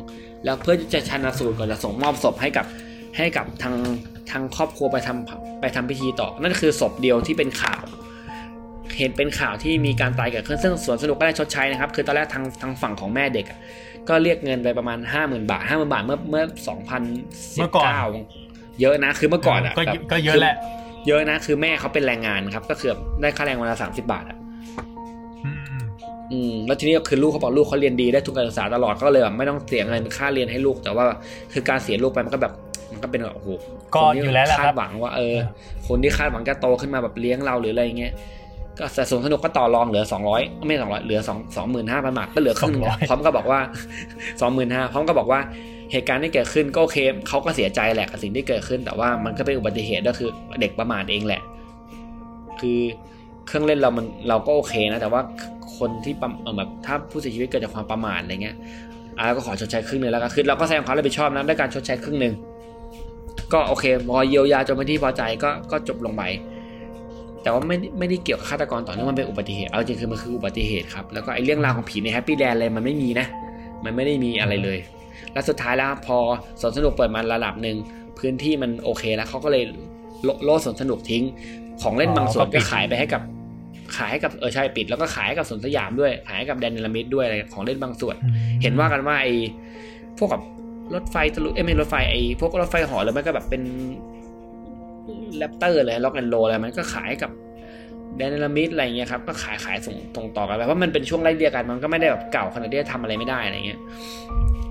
[0.44, 2.66] แล้วเพื่อจะชันสูตรก่อนจะส่งมอบศพให้กับ
[3.16, 3.74] ให้กับทาง
[4.30, 7.82] ทางครอบครัวไปทำไปทำพิธีต่อ นั่นคือศพเดียวที่เป็นข่าว
[8.98, 13.58] เห็นเป็นข่าวที่มีการตายเกิดขึ้นซึ่งสวนสนุกก็ได้ชดใช้นะครับ คือตอนแรกทางทางฝั่งของแม่เด็กอะ
[14.08, 17.02] ก็เรียกเงินไปประมาณห้าหมื่นบาทห้าหมื่นบาทเมื่อเมื่อสองพัน
[17.54, 18.04] สิเมื่บอก่อนเก้า
[18.80, 20.56] เยอะนะคือเมื่อก่อนอะก็แบบก็เยอะแหละ
[21.08, 22.90] เยอะนะคือแม่เขาเป็นแรงงานครับก็คือ
[23.20, 24.41] ได้ค่าแรงวันละสามสิบาทอะอืม
[26.32, 31.04] อืมอืมแล้วทีนี้ก็คือลูกเขาบอกลูกเขาเรียนดีได้ทุนการศึกษาตลอดก็เลยแบบไม่ต้องเสียเงินค่าเรียนให้ลูก แต่ว่า
[31.52, 32.52] คือการเสียลูกไปมันก็แบบ
[32.92, 33.48] มันก็เป็นแบบโอ้โห
[33.94, 35.36] ก็คนที่อยู่แล้วแหละคาครัดบหวังว่าเออ
[35.88, 38.12] คนที่คาดหวังจะโตขึ้นมาแบบเลี้ยงเราหรืออะไรเงี้ย
[38.78, 43.60] ก็แต่สวนสนุกก็ต่อรองเหลือสองร้อยไม่สองร้อยเหลือสองสองหมื่นห้าพันบาทก็เหลือครึ่งหนึ่งอะ200พร้อมก็บอกว่า
[44.40, 45.40] สองหมื่นห้าพร้อมก็บอกว่า
[45.92, 50.28] เหตุการณ์ที่เกิดขึ้นก็โอเคเขาก็เสียใจแหละกับสิ่งที่เกิดขึ้น แต่ว่ามันก็เป็นอุบัติเหตุก็คือ
[50.60, 51.42] เด็กประมาทเองแหละ
[52.60, 52.78] คือ
[53.46, 55.20] เครื่องเล่นเรามันเราก็โอเคนะ แต่ว่า
[55.82, 56.14] คนที่
[56.56, 58.56] แบบถ้าผู้เสียชีวิตเกิดจากความประมาทอะไรเงี้ย
[59.18, 62.34] อ่าก็ขอชดใช้ครึ่งหนึ่งแล้วก็คือเราก็แสดงความรับผิดชอบนะด้วยการชดใช้ครึ่งหนึ่ง
[63.52, 66.22] ก็โอเคพอเยียวยาจนเป็นที่พอใจก็ก็จบลงไป
[67.42, 73.26] แต่ว่าไม่ไม่ได้เกี่ยวกับฆาตกรต่อเนื่องมันเป็นอุบัติเหตุเอาจริงคือมันคืออุบัติเหตุครับแล้วก็ไอ้เรื่องราวของผีในแฮปปี้แลนด์อะไรมันไม่มีนะ
[73.84, 74.78] มันไม่ได้มีอะไรเลย
[75.32, 76.18] และสุดท้ายแล้วพอ
[76.62, 77.76] สนสนุกเปิดมาระดับหนึ่ง
[78.18, 79.64] พื้นที่มันโอเคแล้วเขาก็เลย
[80.24, 81.24] โลโลดสนสนุกทิ้ง
[81.82, 83.22] ของเล่นบางส่วนก็ปิก็ดขายไปให้กับ
[83.96, 89.32] ขายให้กับเออใช่ปิด แล้วก็ขายให้กับสวนสยามด้วย ขายให้กับแดนเนลมิดด้วยอะไรของเล่นบางส่วนอืมเห็นว่ากันว่าไอ้
[90.18, 90.42] พวกกับ
[90.94, 93.62] รถไฟทะลุเอ้ยไม่รถไฟไอ้พวกรถไฟเหอหรือไม่ก็แบบเป็น
[95.36, 97.30] แรปเตอร์เลยล็อกแอนโรอะไรมันก็ขายให้กับ
[98.16, 103.80] แดนเนลมิดอะไรเงี้ยครับก็ขายขายส่งตรงต่อกันไปเพราะมันเป็นช่วงไล่เรียกกันมันก็ไม่ได้แบบเก่าขนาดที่จะทำอะไรไม่ได้อะไรเงี้ย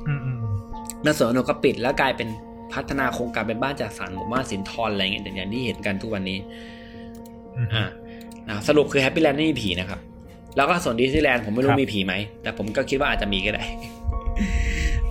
[0.07, 0.37] อืมอืม
[1.03, 2.29] แล้วสวนสนุกก็ปิดแล้วกลายเป็น
[2.73, 6.39] พัฒนาโครงการเป็นบ้านจัดสรรหมู่บ้านสินทรอะไรเงี้ยอย่างที่เห็นกันทุกวันนี้
[7.55, 8.10] อืมอ่าอ่า
[8.67, 9.99] สรุปคือแฮปปี้แลนด์ไม่มีผีนะครับ
[10.55, 13.63] แล้วก็ส่วนดิสนีย์แลนด์ผมไม่รู้ครับมีผีไหม แต่ผมก็คิดว่าอาจจะมีก็ได้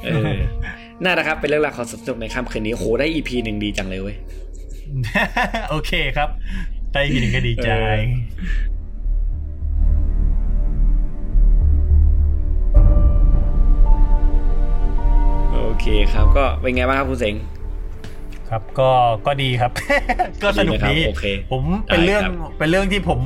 [0.02, 0.36] เออ
[1.04, 4.16] น่านะครับ เป็นเรื่องราวของสนุกในค่ำคืนนี้โหได้ EP หนึ่งดีจังเลยเว้ย
[5.70, 6.28] โอเคครับ
[6.92, 7.68] ได้ยินก็ดีใจ
[15.50, 17.34] เออโอเคครับ ก็เป็นไงบ้างครับคุณเสง
[18.50, 18.90] ครับก็
[19.26, 19.72] ก็ดีครับ
[20.42, 23.20] ก็สนุกดีดีนะครับโอเคผมเป็นเรื่องได้ครับเป็นเรื่องที่ผม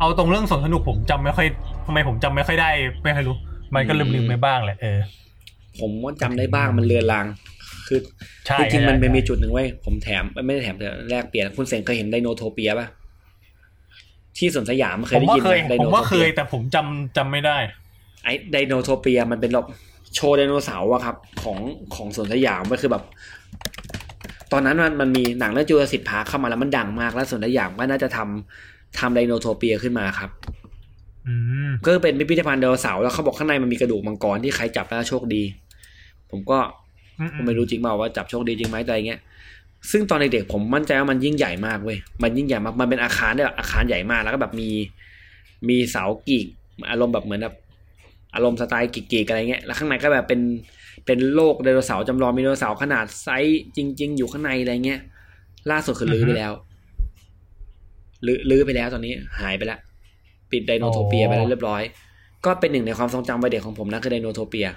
[0.00, 1.46] เอาตรงเรื่องสวนสนุกผมจำไม่ค่อย
[1.86, 2.70] ทำไมผมจำไม่ค่อยได้
[3.04, 3.36] ไม่ค่อยรู้
[3.74, 4.98] มันก็ลืมลืมๆไปบ้างแหละเออ
[5.80, 7.26] ผมว่าจำได้บ้างมันเลือนลาง
[7.88, 7.98] คือ
[8.46, 12.86] ใช่จริงๆมันใช่มันมีใช่จุดหนึ่งไว้ยผมแถมไม่ได้แถมแต่แลกเปลี่ยนคุณเสงเคยเห็นไดโนโทเปียป่ะ
[14.38, 17.56] ที่สวนสยามเคผยมได้ว่ายินเคยไหมไดผโนมโทว่าเคเปียยแต่ผมจำจำไม่ได้
[18.24, 19.66] ไอ้ไดโนโทเปียมันเป็นแบบ
[20.14, 21.58] โชว์ไดโนเสาร์อะครับ ของ
[21.94, 23.04] ของสวนสยามมันคือแบบ
[24.52, 30.30] ตอนนั้นมันมันมีหนังเรื่อง Jurassic Park เข้ามาแล้วมันดังมากแล้วสวนสยามก็น่าจะทำทำไดโนโทเปียขึ้นมาครับ
[31.26, 31.34] อื
[31.68, 35.42] มก็เป็นพิพิธภัณฑ์ไดโนเสาร์แล้วเขาบอกข้างในมันมีกระดูกมังกรที่ใครจับแล้วโชคดี
[36.30, 36.58] ผมก็
[37.18, 39.20] อืมผมไม่รู้จริงเปล่าว่าจับโชคดีจริงไหมแต่อะไรเงี้ย
[39.90, 44.70] ซึ่งตอนเด็กๆผมมั่นใจว่ามันยิ่งใหญ่มากเว้ยมันยิ่งใหญ่มากมันเป็นอาคารเนี่ยอาคารใหญ่มากแล้วก็แบบมี
[45.68, 46.46] มีเสากรีก
[46.90, 47.56] อารมณ์แบบเหมือนแบบ
[48.34, 50.40] อารมณ์สไตล์กรีกๆอะไรเงี้ยแล้วข้างในก็แบบเป็น
[51.06, 55.00] เป็นโลกไดโนเสาร์จำลองมีไดโนเสาร์ขนาดไซส์จริง ๆ อยู่ข้างในอะไรเงี้ย
[55.70, 56.52] ล่าสุดคือรื้อไปแล้ว
[58.26, 59.78] รื้อรื้อไปแล้วตอนนี้หายไปแล้ว
[60.50, 61.82] ปิดไดโนโทเปียไปแล้วเรียบร้อย
[62.44, 64.68] ก็เป็นหนึ่งในความทรงจำวัยเด็กของผมนะคือไดโนโทเปีย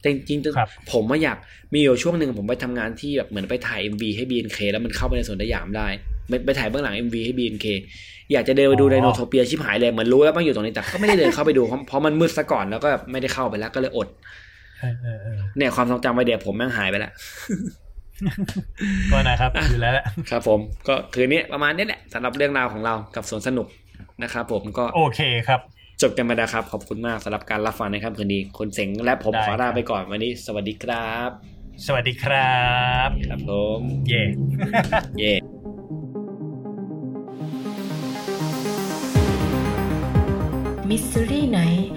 [0.00, 1.38] แต่จริงๆครับผมว่าอยาก
[1.74, 5.86] มีอยู่ช่วงหนึ่งผมไปทำงานที่แบบเหมือนไปถ่าย MV ให้ BNK แล้วมันเข้าไปในสวนสยามได้
[6.28, 7.66] ไปไปถ่ายเบื้องหลัง MV ให้ BNK
[8.32, 14.08] อยากจะเดินไปดูอ๋อไดโนโทเปียชิบหายเลยเหมือนรู้แล้วมันอยู่ตรงนี้แต่ก็ไม่ได้เดินเข้าไปดูเพราะเพราะมันมืดซะก่อนแล้วก็แบบไม่ได้เข้าไปแล้วก็เลยอด
[14.80, 17.12] เออเออเออเนี่ยความทรงจำวัยเด็กผมแม่งหายไปแล้ว
[19.12, 23.66] ก็นะครับอยู่แล้วแหละครับผมก็คืนนี้ประมาณนี้แหละสำหรับเรื่องราวของเรากับสวนสนุก
[24.22, 25.60] นะครับผมก็โอเคครับ
[26.02, 31.30] จบกันไปแล้วครับ ขอบคุณมากสำหรับการรับฟังในค่ำคืนนี้คุณเสงและผมได้ขอลาครับไปก่อนวันนี้ สวัสดีครับ
[31.86, 32.58] สวัสดีครั
[33.06, 34.22] บ ครับผมเย่
[35.18, 35.32] เย่
[40.88, 41.90] มิสซิรี่ไนท์